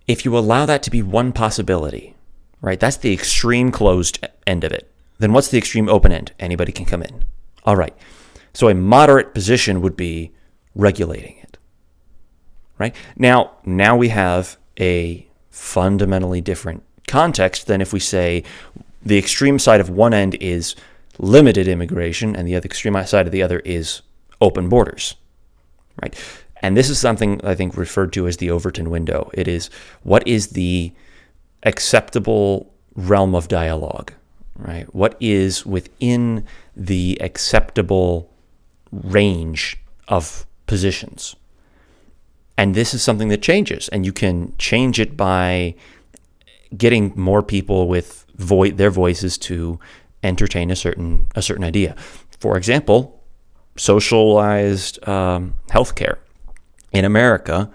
if 0.07 0.25
you 0.25 0.37
allow 0.37 0.67
that 0.67 0.83
to 0.85 0.91
be 0.91 1.03
one 1.03 1.33
possibility, 1.33 2.15
right? 2.61 2.79
That's 2.79 2.97
the 2.97 3.13
extreme 3.13 3.71
closed 3.71 4.27
end 4.47 4.65
of 4.65 4.73
it. 4.73 4.91
Then 5.19 5.33
what's 5.33 5.49
the 5.49 5.59
extreme 5.59 5.89
open 5.89 6.13
end? 6.13 6.33
Anybody 6.39 6.73
can 6.73 6.85
come 6.85 7.03
in. 7.03 7.25
All 7.65 7.77
right. 7.77 7.97
So 8.53 8.69
a 8.69 8.75
moderate 8.75 9.35
position 9.35 9.83
would 9.83 9.97
be 9.97 10.33
regulating 10.75 11.37
it. 11.43 11.59
Right? 12.79 12.95
Now, 13.17 13.53
now 13.65 13.97
we 13.97 14.11
have 14.11 14.59
a 14.79 15.27
fundamentally 15.51 16.43
different 16.43 16.83
context 17.09 17.67
than 17.67 17.81
if 17.81 17.93
we 17.93 18.01
say 18.01 18.45
the 19.03 19.17
extreme 19.17 19.59
side 19.59 19.81
of 19.81 19.89
one 19.89 20.13
end 20.13 20.35
is 20.41 20.77
limited 21.19 21.67
immigration 21.67 22.37
and 22.37 22.47
the 22.47 22.55
other 22.55 22.67
extreme 22.67 23.03
side 23.07 23.27
of 23.27 23.33
the 23.33 23.43
other 23.43 23.61
is 23.61 24.03
open 24.41 24.69
borders. 24.69 25.15
Right? 26.03 26.15
And 26.63 26.77
this 26.77 26.89
is 26.89 26.99
something 26.99 27.41
I 27.45 27.55
think 27.55 27.77
referred 27.77 28.13
to 28.15 28.27
as 28.27 28.39
the 28.39 28.51
Overton 28.51 28.91
window. 28.91 29.31
It 29.35 29.47
is 29.49 29.69
what 30.03 30.27
is 30.27 30.49
the 30.49 30.93
acceptable 31.63 32.73
realm 32.95 33.35
of 33.35 33.49
dialogue, 33.49 34.13
right? 34.57 34.93
What 34.95 35.17
is 35.21 35.67
within 35.67 36.45
the 36.75 37.19
acceptable 37.21 38.31
range 38.91 39.77
of 40.09 40.47
positions? 40.67 41.37
And 42.57 42.75
this 42.75 42.95
is 42.95 43.03
something 43.03 43.29
that 43.29 43.43
changes, 43.43 43.89
and 43.89 44.07
you 44.07 44.13
can 44.13 44.55
change 44.57 44.99
it 44.99 45.15
by 45.15 45.75
getting 46.77 47.13
more 47.15 47.43
people 47.43 47.87
with 47.87 48.25
vo- 48.37 48.71
their 48.71 48.91
voices 48.91 49.37
to 49.39 49.79
entertain 50.23 50.71
a 50.71 50.77
certain 50.77 51.27
a 51.35 51.43
certain 51.43 51.65
idea. 51.65 51.95
For 52.41 52.57
example, 52.57 53.23
socialized 53.77 55.07
um, 55.07 55.55
healthcare 55.69 56.17
in 56.97 57.05
America 57.05 57.71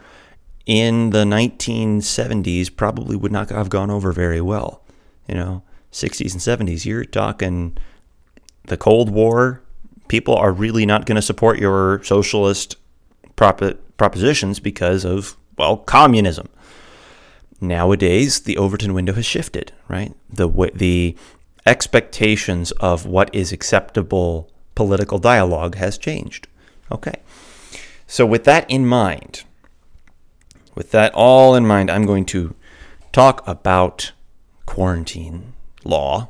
in 0.66 1.12
the 1.12 1.24
1970s 1.24 2.76
probably 2.76 3.16
would 3.16 3.32
not 3.32 3.50
have 3.50 3.70
gone 3.70 3.92
over 3.92 4.12
very 4.12 4.42
well. 4.42 4.82
You 5.28 5.36
know, 5.36 5.64
60s 5.92 6.32
and 6.34 6.70
70s, 6.70 6.86
you're 6.86 7.06
talking 7.06 7.78
the 8.66 8.78
Cold 8.78 9.10
War. 9.10 9.62
People 10.08 10.36
are 10.36 10.52
really 10.52 10.86
not 10.86 11.06
going 11.06 11.16
to 11.16 11.22
support 11.22 11.60
your 11.60 12.04
socialist 12.04 12.76
prop- 13.36 13.78
propositions 13.98 14.60
because 14.60 15.06
of, 15.06 15.38
well, 15.58 15.78
communism. 15.78 16.50
Nowadays, 17.60 18.42
the 18.42 18.58
Overton 18.58 18.94
window 18.94 19.14
has 19.14 19.26
shifted, 19.26 19.72
right? 19.88 20.14
The, 20.30 20.50
the 20.74 21.16
expectations 21.66 22.72
of 22.74 23.06
what 23.06 23.34
is 23.36 23.52
acceptable 23.52 24.50
political 24.74 25.20
dialogue 25.20 25.76
has 25.76 25.98
changed. 25.98 26.48
Okay. 26.92 27.22
So, 28.12 28.26
with 28.26 28.44
that 28.44 28.70
in 28.70 28.86
mind, 28.86 29.46
with 30.76 30.92
that 30.92 31.14
all 31.14 31.56
in 31.56 31.66
mind, 31.66 31.90
I'm 31.90 32.06
going 32.06 32.26
to 32.26 32.54
talk 33.14 33.42
about 33.48 34.12
quarantine 34.66 35.54
law 35.86 36.28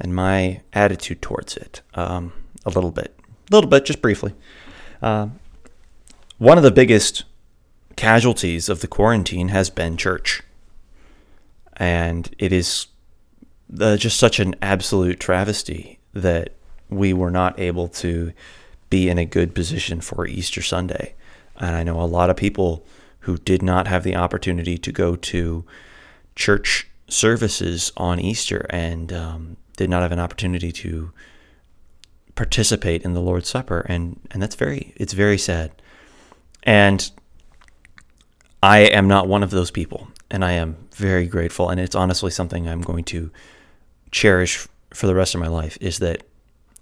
and 0.00 0.12
my 0.12 0.62
attitude 0.72 1.22
towards 1.22 1.56
it 1.56 1.82
um, 1.94 2.32
a 2.66 2.70
little 2.70 2.90
bit. 2.90 3.16
A 3.48 3.54
little 3.54 3.70
bit, 3.70 3.84
just 3.84 4.02
briefly. 4.02 4.34
Uh, 5.00 5.28
one 6.38 6.58
of 6.58 6.64
the 6.64 6.72
biggest 6.72 7.22
casualties 7.94 8.68
of 8.68 8.80
the 8.80 8.88
quarantine 8.88 9.50
has 9.50 9.70
been 9.70 9.96
church. 9.96 10.42
And 11.76 12.34
it 12.40 12.52
is 12.52 12.88
uh, 13.80 13.96
just 13.98 14.18
such 14.18 14.40
an 14.40 14.56
absolute 14.60 15.20
travesty 15.20 16.00
that 16.12 16.54
we 16.88 17.12
were 17.12 17.30
not 17.30 17.60
able 17.60 17.86
to 17.86 18.32
be 18.90 19.08
in 19.08 19.18
a 19.18 19.24
good 19.24 19.54
position 19.54 20.00
for 20.00 20.26
Easter 20.26 20.62
Sunday. 20.62 21.14
And 21.56 21.74
I 21.74 21.82
know 21.82 22.00
a 22.00 22.04
lot 22.04 22.30
of 22.30 22.36
people 22.36 22.86
who 23.20 23.36
did 23.38 23.62
not 23.62 23.86
have 23.86 24.04
the 24.04 24.16
opportunity 24.16 24.78
to 24.78 24.92
go 24.92 25.16
to 25.16 25.64
church 26.34 26.88
services 27.08 27.92
on 27.96 28.20
Easter 28.20 28.66
and 28.70 29.12
um, 29.12 29.56
did 29.76 29.90
not 29.90 30.02
have 30.02 30.12
an 30.12 30.20
opportunity 30.20 30.70
to 30.72 31.12
participate 32.34 33.02
in 33.02 33.14
the 33.14 33.20
Lord's 33.20 33.48
Supper, 33.48 33.80
and 33.88 34.20
and 34.30 34.40
that's 34.40 34.54
very 34.54 34.92
it's 34.96 35.12
very 35.12 35.38
sad. 35.38 35.72
And 36.62 37.10
I 38.62 38.78
am 38.80 39.08
not 39.08 39.26
one 39.26 39.42
of 39.42 39.50
those 39.50 39.70
people, 39.70 40.08
and 40.30 40.44
I 40.44 40.52
am 40.52 40.76
very 40.94 41.26
grateful. 41.26 41.68
And 41.68 41.80
it's 41.80 41.94
honestly 41.94 42.30
something 42.30 42.68
I'm 42.68 42.82
going 42.82 43.04
to 43.04 43.30
cherish 44.10 44.68
for 44.94 45.06
the 45.06 45.14
rest 45.14 45.34
of 45.34 45.40
my 45.40 45.48
life 45.48 45.76
is 45.80 45.98
that 45.98 46.22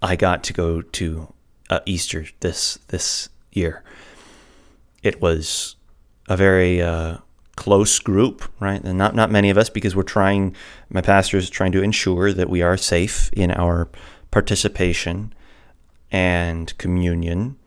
I 0.01 0.15
got 0.15 0.43
to 0.45 0.53
go 0.53 0.81
to 0.81 1.33
uh, 1.69 1.79
Easter 1.85 2.25
this 2.39 2.79
this 2.87 3.29
year. 3.51 3.83
It 5.03 5.21
was 5.21 5.75
a 6.27 6.37
very 6.37 6.81
uh, 6.81 7.17
close 7.55 7.99
group, 7.99 8.49
right? 8.59 8.83
And 8.83 8.97
not 8.97 9.15
not 9.15 9.31
many 9.31 9.49
of 9.49 9.57
us 9.57 9.69
because 9.69 9.95
we're 9.95 10.03
trying. 10.03 10.55
My 10.89 11.01
pastor 11.01 11.37
is 11.37 11.49
trying 11.49 11.71
to 11.73 11.83
ensure 11.83 12.33
that 12.33 12.49
we 12.49 12.61
are 12.61 12.77
safe 12.77 13.29
in 13.33 13.51
our 13.51 13.89
participation 14.31 15.33
and 16.11 16.77
communion, 16.77 17.57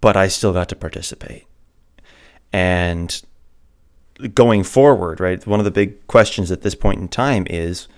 but 0.00 0.16
I 0.16 0.28
still 0.28 0.52
got 0.52 0.68
to 0.70 0.76
participate. 0.76 1.46
And 2.52 3.22
going 4.34 4.64
forward, 4.64 5.20
right? 5.20 5.46
One 5.46 5.60
of 5.60 5.64
the 5.64 5.70
big 5.70 6.06
questions 6.06 6.50
at 6.50 6.62
this 6.62 6.74
point 6.74 7.00
in 7.00 7.08
time 7.08 7.46
is 7.48 7.88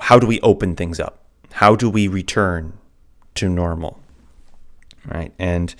how 0.00 0.18
do 0.18 0.26
we 0.26 0.40
open 0.40 0.74
things 0.74 1.00
up? 1.00 1.24
How 1.52 1.76
do 1.76 1.88
we 1.88 2.08
return 2.08 2.78
to 3.36 3.48
normal, 3.48 4.00
right? 5.06 5.32
And 5.38 5.74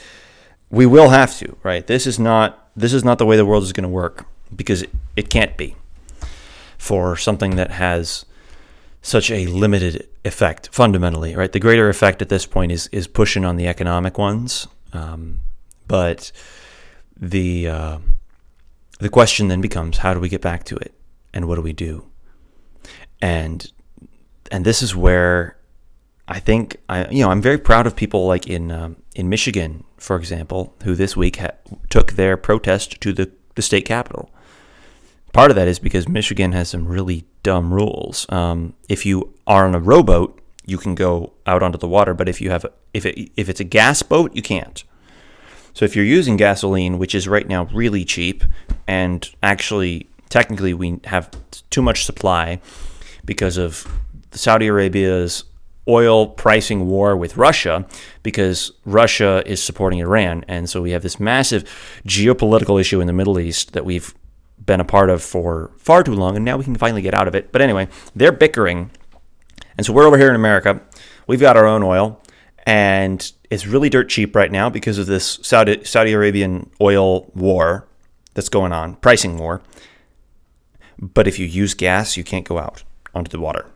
we 0.70 0.86
will 0.86 1.10
have 1.10 1.36
to, 1.38 1.56
right? 1.62 1.86
This 1.86 2.06
is 2.06 2.18
not 2.18 2.60
this 2.76 2.92
is 2.92 3.04
not 3.04 3.18
the 3.18 3.26
way 3.26 3.36
the 3.36 3.46
world 3.46 3.62
is 3.62 3.72
going 3.72 3.84
to 3.84 3.88
work 3.88 4.26
because 4.54 4.82
it, 4.82 4.90
it 5.16 5.30
can't 5.30 5.56
be 5.56 5.76
for 6.76 7.16
something 7.16 7.56
that 7.56 7.70
has 7.70 8.24
such 9.00 9.30
a 9.30 9.46
limited 9.46 10.08
effect 10.24 10.70
fundamentally, 10.72 11.36
right? 11.36 11.52
The 11.52 11.60
greater 11.60 11.88
effect 11.88 12.22
at 12.22 12.28
this 12.28 12.46
point 12.46 12.72
is 12.72 12.88
is 12.88 13.06
pushing 13.06 13.44
on 13.44 13.56
the 13.56 13.68
economic 13.68 14.18
ones, 14.18 14.66
um, 14.92 15.40
but 15.86 16.32
the 17.16 17.68
uh, 17.68 17.98
the 18.98 19.08
question 19.08 19.48
then 19.48 19.60
becomes 19.60 19.98
how 19.98 20.14
do 20.14 20.20
we 20.20 20.28
get 20.28 20.40
back 20.40 20.64
to 20.64 20.76
it 20.76 20.94
and 21.32 21.46
what 21.46 21.56
do 21.56 21.62
we 21.62 21.72
do 21.72 22.06
and 23.24 23.72
and 24.50 24.64
this 24.64 24.82
is 24.82 24.94
where 24.94 25.56
I 26.26 26.40
think 26.40 26.78
I 26.88 27.08
you 27.10 27.22
know 27.22 27.30
I'm 27.30 27.42
very 27.42 27.58
proud 27.58 27.86
of 27.86 27.96
people 27.96 28.26
like 28.26 28.46
in 28.46 28.70
um, 28.70 28.96
in 29.14 29.28
Michigan, 29.28 29.84
for 29.96 30.16
example, 30.16 30.74
who 30.84 30.94
this 30.94 31.16
week 31.16 31.36
ha- 31.36 31.50
took 31.90 32.12
their 32.12 32.36
protest 32.36 33.00
to 33.02 33.12
the 33.12 33.30
the 33.54 33.62
state 33.62 33.84
capitol. 33.84 34.30
Part 35.32 35.50
of 35.50 35.56
that 35.56 35.68
is 35.68 35.78
because 35.78 36.08
Michigan 36.08 36.52
has 36.52 36.68
some 36.68 36.86
really 36.86 37.26
dumb 37.42 37.74
rules. 37.74 38.24
Um, 38.30 38.74
if 38.88 39.04
you 39.04 39.34
are 39.46 39.66
on 39.66 39.74
a 39.74 39.80
rowboat, 39.80 40.40
you 40.64 40.78
can 40.78 40.94
go 40.94 41.32
out 41.46 41.62
onto 41.62 41.78
the 41.78 41.88
water, 41.88 42.14
but 42.14 42.28
if 42.28 42.40
you 42.40 42.50
have 42.50 42.64
if 42.92 43.04
it, 43.04 43.30
if 43.36 43.48
it's 43.48 43.60
a 43.60 43.64
gas 43.64 44.02
boat, 44.02 44.34
you 44.34 44.42
can't. 44.42 44.84
So 45.74 45.84
if 45.84 45.96
you're 45.96 46.04
using 46.04 46.36
gasoline, 46.36 46.98
which 46.98 47.14
is 47.14 47.26
right 47.26 47.48
now 47.48 47.64
really 47.74 48.04
cheap 48.04 48.44
and 48.86 49.28
actually 49.42 50.08
technically 50.28 50.72
we 50.72 51.00
have 51.04 51.30
too 51.70 51.82
much 51.82 52.04
supply 52.04 52.60
because 53.24 53.56
of 53.56 53.86
Saudi 54.30 54.68
Arabia's 54.68 55.44
oil 55.88 56.26
pricing 56.26 56.86
war 56.86 57.16
with 57.16 57.36
Russia 57.36 57.86
because 58.22 58.72
Russia 58.84 59.42
is 59.46 59.62
supporting 59.62 59.98
Iran. 59.98 60.44
And 60.48 60.68
so 60.68 60.82
we 60.82 60.92
have 60.92 61.02
this 61.02 61.20
massive 61.20 61.64
geopolitical 62.06 62.80
issue 62.80 63.00
in 63.00 63.06
the 63.06 63.12
Middle 63.12 63.38
East 63.38 63.72
that 63.72 63.84
we've 63.84 64.14
been 64.64 64.80
a 64.80 64.84
part 64.84 65.10
of 65.10 65.22
for 65.22 65.72
far 65.76 66.02
too 66.02 66.14
long. 66.14 66.36
And 66.36 66.44
now 66.44 66.56
we 66.56 66.64
can 66.64 66.74
finally 66.74 67.02
get 67.02 67.14
out 67.14 67.28
of 67.28 67.34
it. 67.34 67.52
But 67.52 67.60
anyway, 67.60 67.88
they're 68.14 68.32
bickering. 68.32 68.90
And 69.76 69.84
so 69.84 69.92
we're 69.92 70.06
over 70.06 70.18
here 70.18 70.30
in 70.30 70.36
America. 70.36 70.80
We've 71.26 71.40
got 71.40 71.56
our 71.56 71.66
own 71.66 71.82
oil. 71.82 72.20
And 72.66 73.30
it's 73.50 73.66
really 73.66 73.90
dirt 73.90 74.08
cheap 74.08 74.34
right 74.34 74.50
now 74.50 74.70
because 74.70 74.96
of 74.96 75.06
this 75.06 75.38
Saudi, 75.42 75.84
Saudi 75.84 76.12
Arabian 76.12 76.70
oil 76.80 77.30
war 77.34 77.86
that's 78.32 78.48
going 78.48 78.72
on, 78.72 78.96
pricing 78.96 79.36
war. 79.36 79.60
But 80.98 81.28
if 81.28 81.38
you 81.38 81.46
use 81.46 81.74
gas, 81.74 82.16
you 82.16 82.24
can't 82.24 82.46
go 82.46 82.58
out 82.58 82.84
onto 83.14 83.30
the 83.30 83.40
water. 83.40 83.66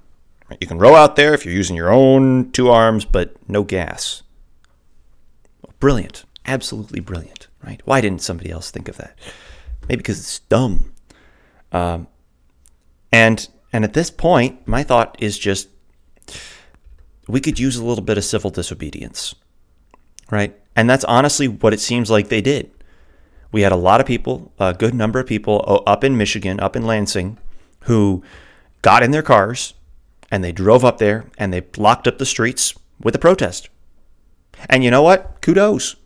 You 0.60 0.66
can 0.66 0.78
row 0.78 0.94
out 0.94 1.16
there 1.16 1.34
if 1.34 1.44
you're 1.44 1.54
using 1.54 1.76
your 1.76 1.90
own 1.90 2.50
two 2.52 2.70
arms, 2.70 3.04
but 3.04 3.36
no 3.48 3.62
gas. 3.62 4.22
Brilliant. 5.78 6.24
Absolutely 6.46 7.00
brilliant, 7.00 7.48
right? 7.62 7.80
Why 7.84 8.00
didn't 8.00 8.22
somebody 8.22 8.50
else 8.50 8.70
think 8.70 8.88
of 8.88 8.96
that? 8.96 9.18
Maybe 9.88 9.98
because 9.98 10.18
it's 10.18 10.38
dumb. 10.40 10.92
Um, 11.72 12.08
and 13.12 13.46
and 13.72 13.84
at 13.84 13.92
this 13.92 14.10
point, 14.10 14.66
my 14.66 14.82
thought 14.82 15.16
is 15.18 15.38
just 15.38 15.68
we 17.26 17.40
could 17.40 17.58
use 17.58 17.76
a 17.76 17.84
little 17.84 18.02
bit 18.02 18.16
of 18.16 18.24
civil 18.24 18.50
disobedience, 18.50 19.34
right? 20.30 20.58
And 20.74 20.88
that's 20.88 21.04
honestly 21.04 21.48
what 21.48 21.74
it 21.74 21.80
seems 21.80 22.10
like 22.10 22.28
they 22.28 22.40
did. 22.40 22.70
We 23.52 23.62
had 23.62 23.72
a 23.72 23.76
lot 23.76 24.00
of 24.00 24.06
people, 24.06 24.52
a 24.58 24.72
good 24.72 24.94
number 24.94 25.18
of 25.18 25.26
people 25.26 25.82
up 25.86 26.04
in 26.04 26.16
Michigan, 26.16 26.60
up 26.60 26.76
in 26.76 26.86
Lansing, 26.86 27.38
who 27.80 28.22
got 28.82 29.02
in 29.02 29.10
their 29.10 29.22
cars 29.22 29.74
and 30.30 30.44
they 30.44 30.52
drove 30.52 30.84
up 30.84 30.98
there 30.98 31.26
and 31.38 31.52
they 31.52 31.60
blocked 31.60 32.06
up 32.06 32.18
the 32.18 32.26
streets 32.26 32.74
with 33.00 33.14
a 33.14 33.18
protest. 33.18 33.68
And 34.68 34.82
you 34.82 34.90
know 34.90 35.02
what? 35.02 35.40
Kudos, 35.40 35.96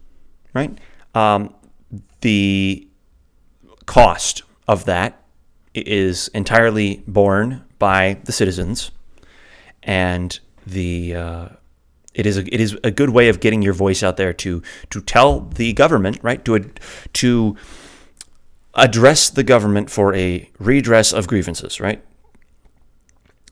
right? 0.54 0.78
Um, 1.14 1.54
the 2.20 2.87
cost 3.87 4.42
of 4.68 4.85
that 4.85 5.22
is 5.74 6.28
entirely 6.28 7.02
borne 7.06 7.64
by 7.78 8.18
the 8.24 8.32
citizens, 8.32 8.90
and 9.82 10.38
the 10.66 11.14
uh, 11.14 11.48
it 12.14 12.26
is 12.26 12.37
a, 12.38 12.54
it 12.54 12.61
is 12.61 12.76
a 12.85 12.90
good 12.90 13.11
way 13.11 13.28
of 13.28 13.40
getting 13.40 13.62
your 13.62 13.72
voice 13.72 14.02
out 14.02 14.16
there 14.16 14.32
to 14.35 14.62
to 14.90 15.00
tell 15.00 15.40
the 15.40 15.72
government, 15.72 16.18
right? 16.22 16.44
To 16.44 16.70
to 17.14 17.56
address 18.74 19.30
the 19.30 19.42
government 19.42 19.90
for 19.90 20.14
a 20.14 20.50
redress 20.58 21.12
of 21.12 21.26
grievances, 21.26 21.80
right? 21.80 22.02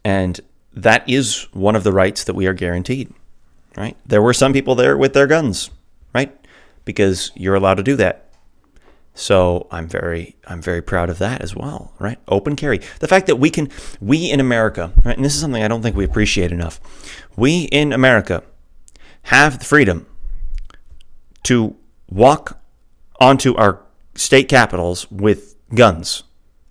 And 0.04 0.40
that 0.72 1.08
is 1.08 1.48
one 1.52 1.76
of 1.76 1.84
the 1.84 1.92
rights 1.92 2.24
that 2.24 2.34
we 2.34 2.46
are 2.46 2.54
guaranteed, 2.54 3.12
right? 3.76 3.96
There 4.06 4.22
were 4.22 4.32
some 4.32 4.52
people 4.52 4.74
there 4.74 4.96
with 4.96 5.12
their 5.12 5.26
guns, 5.26 5.70
right? 6.14 6.34
Because 6.84 7.30
you're 7.34 7.54
allowed 7.54 7.74
to 7.74 7.82
do 7.82 7.96
that. 7.96 8.30
So 9.14 9.66
I'm 9.70 9.88
very 9.88 10.36
I'm 10.46 10.62
very 10.62 10.80
proud 10.80 11.10
of 11.10 11.18
that 11.18 11.42
as 11.42 11.54
well, 11.54 11.92
right? 11.98 12.18
Open 12.28 12.56
carry. 12.56 12.80
The 13.00 13.08
fact 13.08 13.26
that 13.26 13.36
we 13.36 13.50
can 13.50 13.68
we 14.00 14.30
in 14.30 14.40
America, 14.40 14.92
right? 15.04 15.16
And 15.16 15.24
this 15.24 15.34
is 15.34 15.40
something 15.40 15.62
I 15.62 15.68
don't 15.68 15.82
think 15.82 15.96
we 15.96 16.04
appreciate 16.04 16.52
enough. 16.52 16.80
We 17.36 17.64
in 17.64 17.92
America 17.92 18.42
have 19.24 19.58
the 19.58 19.64
freedom 19.64 20.06
to 21.44 21.76
walk 22.08 22.60
onto 23.20 23.54
our 23.56 23.82
state 24.14 24.48
capitols 24.48 25.10
with 25.10 25.56
guns 25.74 26.22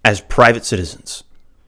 as 0.03 0.21
private 0.21 0.65
citizens, 0.65 1.23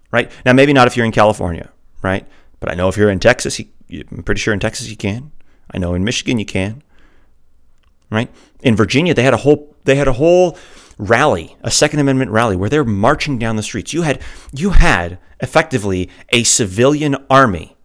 right? 0.09 0.31
Now 0.45 0.53
maybe 0.53 0.73
not 0.73 0.87
if 0.87 0.95
you're 0.95 1.05
in 1.05 1.11
California, 1.11 1.69
right? 2.01 2.27
But 2.59 2.71
I 2.71 2.75
know 2.75 2.87
if 2.87 2.97
you're 2.97 3.09
in 3.09 3.19
Texas, 3.19 3.59
you, 3.59 4.05
I'm 4.11 4.23
pretty 4.23 4.39
sure 4.39 4.53
in 4.53 4.59
Texas 4.59 4.89
you 4.89 4.97
can. 4.97 5.31
I 5.71 5.77
know 5.77 5.93
in 5.93 6.03
Michigan 6.03 6.39
you 6.39 6.45
can. 6.45 6.83
Right? 8.09 8.29
In 8.61 8.75
Virginia, 8.75 9.13
they 9.13 9.23
had 9.23 9.33
a 9.33 9.37
whole 9.37 9.75
they 9.85 9.95
had 9.95 10.07
a 10.07 10.13
whole 10.13 10.57
rally, 10.97 11.55
a 11.63 11.71
Second 11.71 11.99
Amendment 11.99 12.31
rally, 12.31 12.55
where 12.55 12.69
they're 12.69 12.83
marching 12.83 13.39
down 13.39 13.55
the 13.55 13.63
streets. 13.63 13.93
You 13.93 14.01
had 14.01 14.21
you 14.53 14.71
had 14.71 15.17
effectively 15.39 16.09
a 16.29 16.43
civilian 16.43 17.15
army 17.29 17.75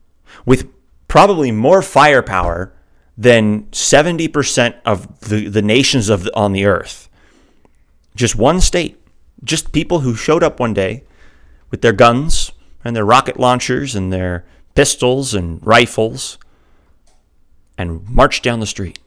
with 0.45 0.69
probably 1.09 1.53
more 1.53 1.81
firepower 1.81 2.73
than 3.17 3.63
70% 3.67 4.79
of 4.85 5.21
the, 5.21 5.49
the 5.49 5.63
nations 5.63 6.11
of 6.11 6.25
the, 6.25 6.37
on 6.37 6.53
the 6.53 6.67
earth. 6.67 7.09
Just 8.15 8.37
one 8.37 8.61
state, 8.61 9.01
just 9.43 9.73
people 9.73 10.01
who 10.01 10.15
showed 10.15 10.43
up 10.43 10.61
one 10.61 10.75
day 10.75 11.05
with 11.71 11.81
their 11.81 11.93
guns, 11.93 12.53
and 12.87 12.97
their 12.97 13.05
rocket 13.05 13.39
launchers 13.39 13.95
and 13.95 14.13
their 14.13 14.45
pistols 14.75 15.35
and 15.35 15.65
rifles 15.67 16.39
and 17.77 18.09
march 18.09 18.43
down 18.43 18.61
the 18.61 18.67
street. 18.67 18.99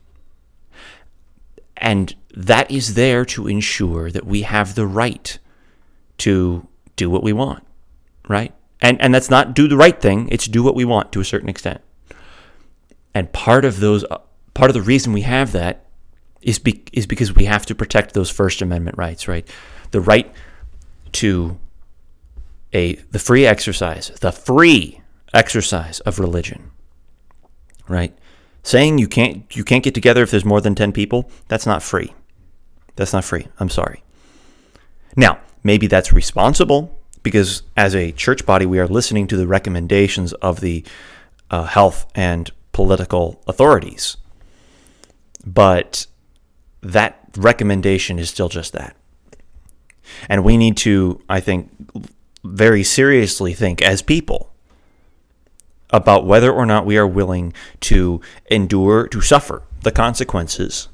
And 1.76 2.14
that 2.36 2.70
is 2.70 2.94
there 2.94 3.24
to 3.26 3.48
ensure 3.48 4.10
that 4.10 4.26
we 4.26 4.42
have 4.42 4.74
the 4.74 4.86
right 4.86 5.38
to 6.18 6.66
do 6.96 7.08
what 7.08 7.22
we 7.22 7.32
want, 7.32 7.66
right? 8.28 8.52
And 8.82 9.00
and 9.00 9.14
that's 9.14 9.30
not 9.30 9.54
do 9.54 9.66
the 9.66 9.76
right 9.76 10.00
thing, 10.00 10.28
it's 10.30 10.46
do 10.46 10.62
what 10.62 10.74
we 10.74 10.84
want 10.84 11.12
to 11.12 11.20
a 11.20 11.24
certain 11.24 11.48
extent. 11.48 11.80
And 13.14 13.32
part 13.32 13.64
of 13.64 13.80
those 13.80 14.04
uh, 14.04 14.18
part 14.54 14.70
of 14.70 14.74
the 14.74 14.82
reason 14.82 15.12
we 15.12 15.22
have 15.22 15.52
that 15.52 15.86
is 16.42 16.58
be, 16.58 16.84
is 16.92 17.06
because 17.06 17.34
we 17.34 17.44
have 17.44 17.66
to 17.66 17.74
protect 17.74 18.14
those 18.14 18.30
first 18.30 18.62
amendment 18.62 18.96
rights, 18.96 19.28
right? 19.28 19.46
The 19.90 20.00
right 20.00 20.32
to 21.12 21.58
a 22.72 22.94
the 23.10 23.18
free 23.18 23.46
exercise, 23.46 24.10
the 24.20 24.32
free 24.32 25.00
exercise 25.32 26.00
of 26.00 26.18
religion. 26.18 26.70
Right? 27.88 28.16
Saying 28.62 28.98
you 28.98 29.08
can't 29.08 29.44
you 29.56 29.64
can't 29.64 29.84
get 29.84 29.94
together 29.94 30.22
if 30.22 30.30
there's 30.30 30.44
more 30.44 30.60
than 30.60 30.74
10 30.74 30.92
people, 30.92 31.30
that's 31.48 31.66
not 31.66 31.82
free. 31.82 32.14
That's 32.96 33.12
not 33.12 33.24
free. 33.24 33.48
I'm 33.58 33.70
sorry. 33.70 34.02
Now, 35.16 35.40
maybe 35.64 35.86
that's 35.86 36.12
responsible 36.12 36.98
because 37.22 37.62
as 37.76 37.94
a 37.94 38.12
church 38.12 38.46
body 38.46 38.66
we 38.66 38.78
are 38.78 38.86
listening 38.86 39.26
to 39.28 39.36
the 39.36 39.46
recommendations 39.46 40.32
of 40.34 40.60
the 40.60 40.84
uh, 41.50 41.64
health 41.64 42.06
and 42.14 42.50
political 42.72 43.42
authorities. 43.46 44.16
But 45.44 46.06
that 46.82 47.20
recommendation 47.36 48.18
is 48.18 48.30
still 48.30 48.48
just 48.48 48.72
that. 48.72 48.96
And 50.28 50.44
we 50.44 50.56
need 50.56 50.76
to, 50.78 51.20
I 51.28 51.40
think, 51.40 51.70
very 52.44 52.82
seriously 52.82 53.54
think 53.54 53.82
as 53.82 54.02
people 54.02 54.50
about 55.90 56.24
whether 56.24 56.52
or 56.52 56.64
not 56.64 56.86
we 56.86 56.96
are 56.96 57.06
willing 57.06 57.52
to 57.80 58.20
endure, 58.50 59.08
to 59.08 59.20
suffer 59.20 59.62
the 59.82 59.90
consequences 59.90 60.88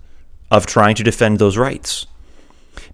of 0.50 0.66
trying 0.66 0.94
to 0.94 1.04
defend 1.04 1.38
those 1.38 1.56
rights. 1.56 2.06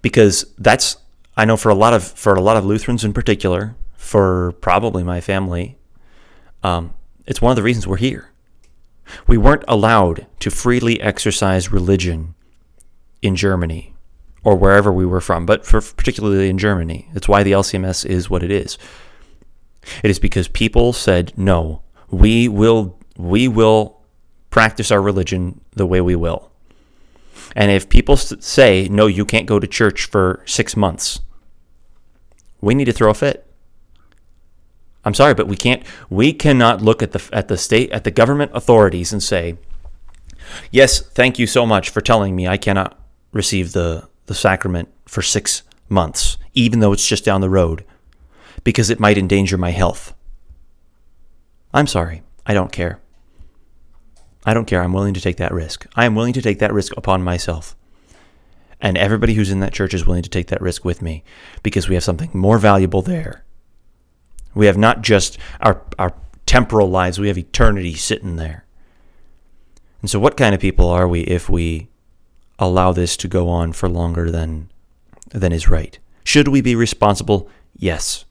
Because 0.01 0.45
that's, 0.57 0.97
I 1.37 1.45
know 1.45 1.57
for 1.57 1.69
a 1.69 1.75
lot 1.75 1.93
of, 1.93 2.03
for 2.03 2.33
a 2.33 2.41
lot 2.41 2.57
of 2.57 2.65
Lutherans 2.65 3.03
in 3.03 3.13
particular, 3.13 3.75
for 3.95 4.51
probably 4.53 5.03
my 5.03 5.21
family, 5.21 5.77
um, 6.61 6.93
it's 7.25 7.41
one 7.41 7.51
of 7.51 7.55
the 7.55 7.63
reasons 7.63 7.87
we're 7.87 7.97
here. 7.97 8.31
We 9.27 9.37
weren't 9.37 9.63
allowed 9.67 10.27
to 10.39 10.51
freely 10.51 10.99
exercise 11.01 11.71
religion 11.71 12.35
in 13.21 13.35
Germany 13.35 13.92
or 14.43 14.55
wherever 14.55 14.91
we 14.91 15.05
were 15.05 15.21
from, 15.21 15.45
but 15.45 15.65
for 15.65 15.81
particularly 15.81 16.49
in 16.49 16.57
Germany. 16.57 17.09
That's 17.13 17.27
why 17.27 17.43
the 17.43 17.53
LCMS 17.53 18.05
is 18.05 18.29
what 18.29 18.43
it 18.43 18.51
is. 18.51 18.77
It 20.03 20.09
is 20.09 20.19
because 20.19 20.47
people 20.47 20.93
said, 20.93 21.33
"No, 21.37 21.81
we 22.09 22.47
will 22.47 22.97
we 23.17 23.47
will 23.47 24.01
practice 24.49 24.91
our 24.91 25.01
religion 25.01 25.61
the 25.71 25.85
way 25.85 26.01
we 26.01 26.15
will." 26.15 26.51
And 27.55 27.71
if 27.71 27.89
people 27.89 28.17
say, 28.17 28.87
"No, 28.89 29.07
you 29.07 29.25
can't 29.25 29.45
go 29.45 29.59
to 29.59 29.67
church 29.67 30.05
for 30.05 30.41
6 30.45 30.75
months." 30.75 31.19
We 32.61 32.73
need 32.75 32.85
to 32.85 32.93
throw 32.93 33.11
a 33.11 33.13
fit. 33.13 33.45
I'm 35.05 35.13
sorry, 35.13 35.33
but 35.33 35.47
we 35.47 35.57
can't 35.57 35.83
we 36.09 36.33
cannot 36.33 36.81
look 36.81 37.03
at 37.03 37.11
the 37.11 37.21
at 37.33 37.47
the 37.47 37.57
state 37.57 37.91
at 37.91 38.03
the 38.03 38.11
government 38.11 38.51
authorities 38.53 39.11
and 39.11 39.21
say, 39.21 39.57
"Yes, 40.71 41.01
thank 41.01 41.37
you 41.37 41.47
so 41.47 41.65
much 41.65 41.89
for 41.89 42.01
telling 42.01 42.35
me 42.35 42.47
I 42.47 42.57
cannot 42.57 42.97
receive 43.33 43.73
the 43.73 44.07
the 44.25 44.33
sacrament 44.33 44.89
for 45.05 45.21
six 45.21 45.63
months, 45.89 46.37
even 46.53 46.79
though 46.79 46.93
it's 46.93 47.07
just 47.07 47.25
down 47.25 47.41
the 47.41 47.49
road, 47.49 47.85
because 48.63 48.89
it 48.89 48.99
might 48.99 49.17
endanger 49.17 49.57
my 49.57 49.71
health. 49.71 50.13
I'm 51.73 51.87
sorry. 51.87 52.23
I 52.45 52.53
don't 52.53 52.71
care. 52.71 52.99
I 54.45 54.53
don't 54.53 54.65
care. 54.65 54.81
I'm 54.81 54.93
willing 54.93 55.13
to 55.13 55.21
take 55.21 55.37
that 55.37 55.53
risk. 55.53 55.87
I 55.95 56.05
am 56.05 56.15
willing 56.15 56.33
to 56.33 56.41
take 56.41 56.59
that 56.59 56.73
risk 56.73 56.95
upon 56.97 57.23
myself. 57.23 57.75
And 58.81 58.97
everybody 58.97 59.33
who's 59.33 59.51
in 59.51 59.61
that 59.61 59.73
church 59.73 59.93
is 59.93 60.05
willing 60.05 60.23
to 60.23 60.29
take 60.29 60.47
that 60.47 60.61
risk 60.61 60.83
with 60.83 61.01
me 61.01 61.23
because 61.63 61.87
we 61.87 61.95
have 61.95 62.03
something 62.03 62.29
more 62.33 62.57
valuable 62.57 63.01
there. 63.01 63.45
We 64.53 64.65
have 64.65 64.77
not 64.77 65.01
just 65.01 65.37
our, 65.61 65.81
our 65.97 66.13
temporal 66.45 66.89
lives, 66.89 67.17
we 67.17 67.29
have 67.29 67.37
eternity 67.37 67.93
sitting 67.93 68.35
there. 68.35 68.65
And 70.01 70.09
so, 70.09 70.19
what 70.19 70.35
kind 70.35 70.53
of 70.53 70.59
people 70.59 70.89
are 70.89 71.07
we 71.07 71.21
if 71.21 71.49
we 71.49 71.87
allow 72.59 72.91
this 72.91 73.17
to 73.17 73.27
go 73.27 73.49
on 73.49 73.73
for 73.73 73.89
longer 73.89 74.29
than 74.31 74.69
than 75.29 75.51
is 75.51 75.67
right. 75.67 75.97
Should 76.23 76.47
we 76.47 76.61
be 76.61 76.75
responsible? 76.75 77.49
Yes. 77.75 78.25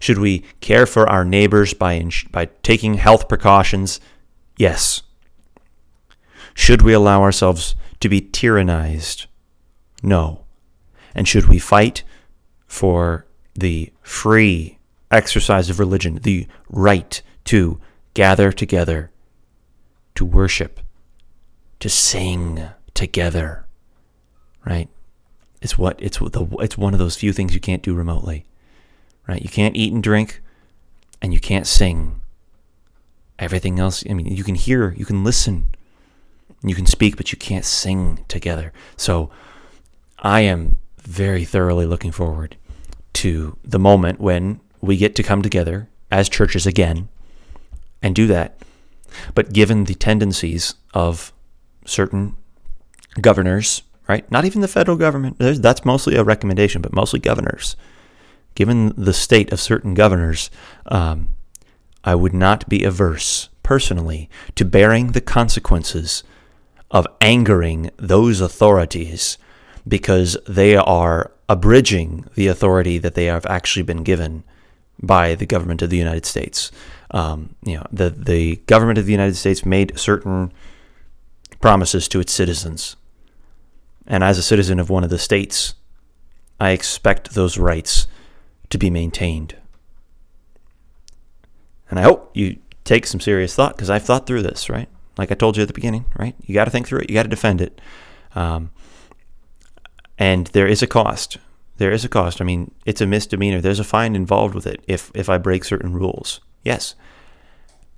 Should 0.00 0.18
we 0.18 0.44
care 0.60 0.86
for 0.86 1.08
our 1.08 1.24
neighbors 1.24 1.74
by, 1.74 1.96
ins- 1.96 2.24
by 2.24 2.46
taking 2.62 2.94
health 2.94 3.28
precautions? 3.28 4.00
Yes. 4.56 5.02
Should 6.54 6.82
we 6.82 6.92
allow 6.92 7.22
ourselves 7.22 7.74
to 8.00 8.08
be 8.08 8.20
tyrannized? 8.20 9.26
No. 10.02 10.44
And 11.14 11.28
should 11.28 11.46
we 11.48 11.58
fight 11.58 12.02
for 12.66 13.26
the 13.54 13.92
free 14.02 14.78
exercise 15.10 15.70
of 15.70 15.78
religion, 15.78 16.18
the 16.22 16.46
right 16.68 17.20
to 17.44 17.80
gather 18.14 18.52
together, 18.52 19.10
to 20.14 20.24
worship, 20.24 20.80
to 21.80 21.88
sing 21.88 22.68
together, 22.94 23.66
right? 24.64 24.88
It's 25.60 25.76
what 25.76 26.00
it's 26.00 26.18
the 26.18 26.46
it's 26.60 26.78
one 26.78 26.92
of 26.92 26.98
those 26.98 27.16
few 27.16 27.32
things 27.32 27.54
you 27.54 27.60
can't 27.60 27.82
do 27.82 27.94
remotely, 27.94 28.44
right? 29.26 29.42
You 29.42 29.48
can't 29.48 29.76
eat 29.76 29.92
and 29.92 30.02
drink, 30.02 30.40
and 31.20 31.32
you 31.32 31.40
can't 31.40 31.66
sing. 31.66 32.20
Everything 33.38 33.80
else, 33.80 34.04
I 34.08 34.14
mean, 34.14 34.26
you 34.26 34.44
can 34.44 34.54
hear, 34.54 34.94
you 34.96 35.04
can 35.04 35.24
listen, 35.24 35.66
you 36.62 36.74
can 36.74 36.86
speak, 36.86 37.16
but 37.16 37.32
you 37.32 37.38
can't 37.38 37.64
sing 37.64 38.24
together. 38.28 38.72
So, 38.96 39.30
I 40.20 40.40
am 40.42 40.76
very 40.98 41.44
thoroughly 41.44 41.84
looking 41.84 42.12
forward 42.12 42.56
to 43.14 43.56
the 43.64 43.78
moment 43.78 44.20
when 44.20 44.60
we 44.80 44.96
get 44.96 45.14
to 45.16 45.22
come 45.22 45.42
together 45.42 45.88
as 46.10 46.28
churches 46.28 46.66
again 46.66 47.08
and 48.02 48.14
do 48.14 48.26
that. 48.28 48.56
But 49.34 49.52
given 49.52 49.84
the 49.84 49.94
tendencies 49.94 50.74
of 50.92 51.32
certain 51.86 52.36
governors, 53.20 53.82
right? 54.08 54.30
Not 54.30 54.44
even 54.44 54.60
the 54.60 54.68
federal 54.68 54.96
government, 54.96 55.36
that's 55.38 55.84
mostly 55.84 56.16
a 56.16 56.24
recommendation, 56.24 56.82
but 56.82 56.92
mostly 56.92 57.20
governors. 57.20 57.76
Given 58.54 58.92
the 58.96 59.12
state 59.12 59.52
of 59.52 59.60
certain 59.60 59.94
governors, 59.94 60.50
um, 60.86 61.28
I 62.04 62.14
would 62.14 62.34
not 62.34 62.68
be 62.68 62.84
averse, 62.84 63.48
personally, 63.62 64.28
to 64.54 64.64
bearing 64.64 65.12
the 65.12 65.20
consequences 65.20 66.22
of 66.90 67.06
angering 67.20 67.90
those 67.96 68.40
authorities 68.40 69.38
because 69.86 70.36
they 70.46 70.76
are 70.76 71.32
abridging 71.48 72.26
the 72.34 72.46
authority 72.46 72.98
that 72.98 73.14
they 73.14 73.26
have 73.26 73.44
actually 73.46 73.82
been 73.82 74.02
given 74.02 74.44
by 75.02 75.34
the 75.34 75.46
government 75.46 75.82
of 75.82 75.90
the 75.90 75.96
United 75.96 76.24
States. 76.24 76.70
Um, 77.10 77.54
you 77.62 77.76
know, 77.76 77.86
the 77.92 78.10
the 78.10 78.56
government 78.66 78.98
of 78.98 79.06
the 79.06 79.12
United 79.12 79.36
States 79.36 79.64
made 79.64 79.98
certain 79.98 80.52
promises 81.60 82.08
to 82.08 82.20
its 82.20 82.32
citizens, 82.32 82.96
and 84.06 84.22
as 84.22 84.38
a 84.38 84.42
citizen 84.42 84.78
of 84.78 84.90
one 84.90 85.04
of 85.04 85.10
the 85.10 85.18
states, 85.18 85.74
I 86.60 86.70
expect 86.70 87.34
those 87.34 87.58
rights 87.58 88.06
to 88.70 88.78
be 88.78 88.90
maintained. 88.90 89.56
And 91.90 91.98
I 91.98 92.02
hope 92.02 92.30
you 92.34 92.58
take 92.84 93.06
some 93.06 93.20
serious 93.20 93.54
thought 93.54 93.76
because 93.76 93.90
I've 93.90 94.04
thought 94.04 94.26
through 94.26 94.42
this, 94.42 94.68
right? 94.68 94.88
Like 95.16 95.30
I 95.30 95.34
told 95.34 95.56
you 95.56 95.62
at 95.62 95.68
the 95.68 95.74
beginning, 95.74 96.06
right? 96.18 96.34
You 96.42 96.54
got 96.54 96.64
to 96.64 96.70
think 96.70 96.86
through 96.86 97.00
it. 97.00 97.10
You 97.10 97.14
got 97.14 97.24
to 97.24 97.28
defend 97.28 97.60
it. 97.60 97.80
Um, 98.34 98.70
and 100.18 100.48
there 100.48 100.66
is 100.66 100.82
a 100.82 100.86
cost. 100.86 101.38
There 101.76 101.90
is 101.90 102.04
a 102.04 102.08
cost. 102.08 102.40
I 102.40 102.44
mean, 102.44 102.72
it's 102.84 103.00
a 103.00 103.06
misdemeanor. 103.06 103.60
There's 103.60 103.80
a 103.80 103.84
fine 103.84 104.14
involved 104.14 104.54
with 104.54 104.66
it 104.66 104.82
if 104.86 105.10
if 105.14 105.28
I 105.28 105.38
break 105.38 105.64
certain 105.64 105.92
rules. 105.92 106.40
Yes. 106.62 106.94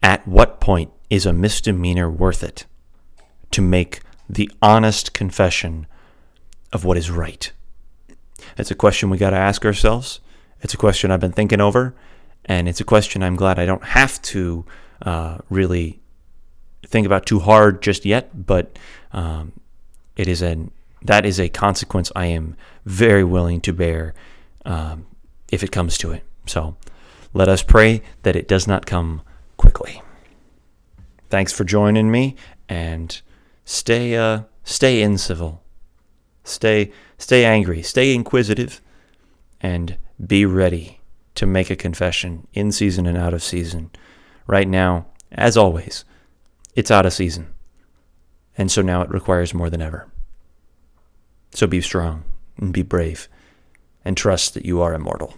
At 0.03 0.27
what 0.27 0.61
point 0.61 0.93
is 1.11 1.27
a 1.27 1.33
misdemeanor 1.33 2.11
worth 2.11 2.43
it 2.43 2.67
to 3.51 3.63
make 3.63 4.01
the 4.29 4.51
honest 4.61 5.13
confession 5.13 5.87
of 6.77 6.85
what 6.85 6.97
is 6.97 7.11
right? 7.11 7.51
It's 8.57 8.71
a 8.71 8.75
question 8.77 9.11
we 9.11 9.19
got 9.19 9.31
to 9.31 9.37
ask 9.37 9.65
ourselves. 9.65 10.21
It's 10.61 10.75
a 10.75 10.77
question 10.77 11.11
I've 11.11 11.21
been 11.21 11.33
thinking 11.33 11.61
over, 11.61 11.95
and 12.45 12.69
it's 12.69 12.81
a 12.81 12.85
question 12.85 13.23
I'm 13.23 13.35
glad 13.35 13.59
I 13.59 13.67
don't 13.67 13.83
have 13.83 14.23
to 14.23 14.65
uh, 15.03 15.39
really 15.51 16.01
think 16.87 17.07
about 17.07 17.27
too 17.27 17.41
hard 17.41 17.83
just 17.83 18.05
yet. 18.05 18.47
But 18.47 18.79
um, 19.13 19.53
it 20.17 20.29
is 20.29 20.43
an 20.43 20.71
that 21.03 21.27
is 21.27 21.41
a 21.41 21.49
consequence 21.49 22.13
I 22.15 22.27
am 22.27 22.57
very 22.85 23.25
willing 23.25 23.61
to 23.63 23.73
bear 23.73 24.15
um, 24.65 25.07
if 25.51 25.63
it 25.63 25.73
comes 25.73 25.99
to 25.99 26.13
it. 26.13 26.25
So 26.47 26.77
let 27.33 27.49
us 27.49 27.63
pray 27.63 28.03
that 28.23 28.37
it 28.37 28.49
does 28.49 28.67
not 28.67 28.87
come 28.87 29.23
quickly. 29.57 30.03
Thanks 31.31 31.53
for 31.53 31.65
joining 31.65 32.11
me 32.11 32.37
and 32.69 33.21
stay 33.65 34.15
uh, 34.17 34.43
stay 34.63 35.01
incivil. 35.01 35.61
Stay 36.47 36.93
stay 37.19 37.45
angry, 37.45 37.83
stay 37.83 38.15
inquisitive 38.15 38.81
and 39.61 39.99
be 40.25 40.47
ready 40.47 41.01
to 41.35 41.45
make 41.45 41.71
a 41.71 41.77
confession 41.77 42.47
in 42.55 42.71
season 42.71 43.07
and 43.07 43.19
out 43.19 43.35
of 43.35 43.43
season. 43.43 43.91
Right 44.47 44.69
now, 44.69 45.07
as 45.33 45.57
always, 45.57 46.05
it's 46.75 46.91
out 46.91 47.05
of 47.05 47.13
season. 47.13 47.53
And 48.57 48.71
so 48.71 48.81
now 48.81 49.03
it 49.03 49.11
requires 49.11 49.53
more 49.53 49.69
than 49.69 49.83
ever. 49.83 50.07
So 51.51 51.67
be 51.67 51.81
strong 51.81 52.23
and 52.59 52.73
be 52.73 52.83
brave 52.83 53.29
and 54.05 54.17
trust 54.17 54.55
that 54.55 54.65
you 54.65 54.81
are 54.81 54.95
immortal. 54.95 55.35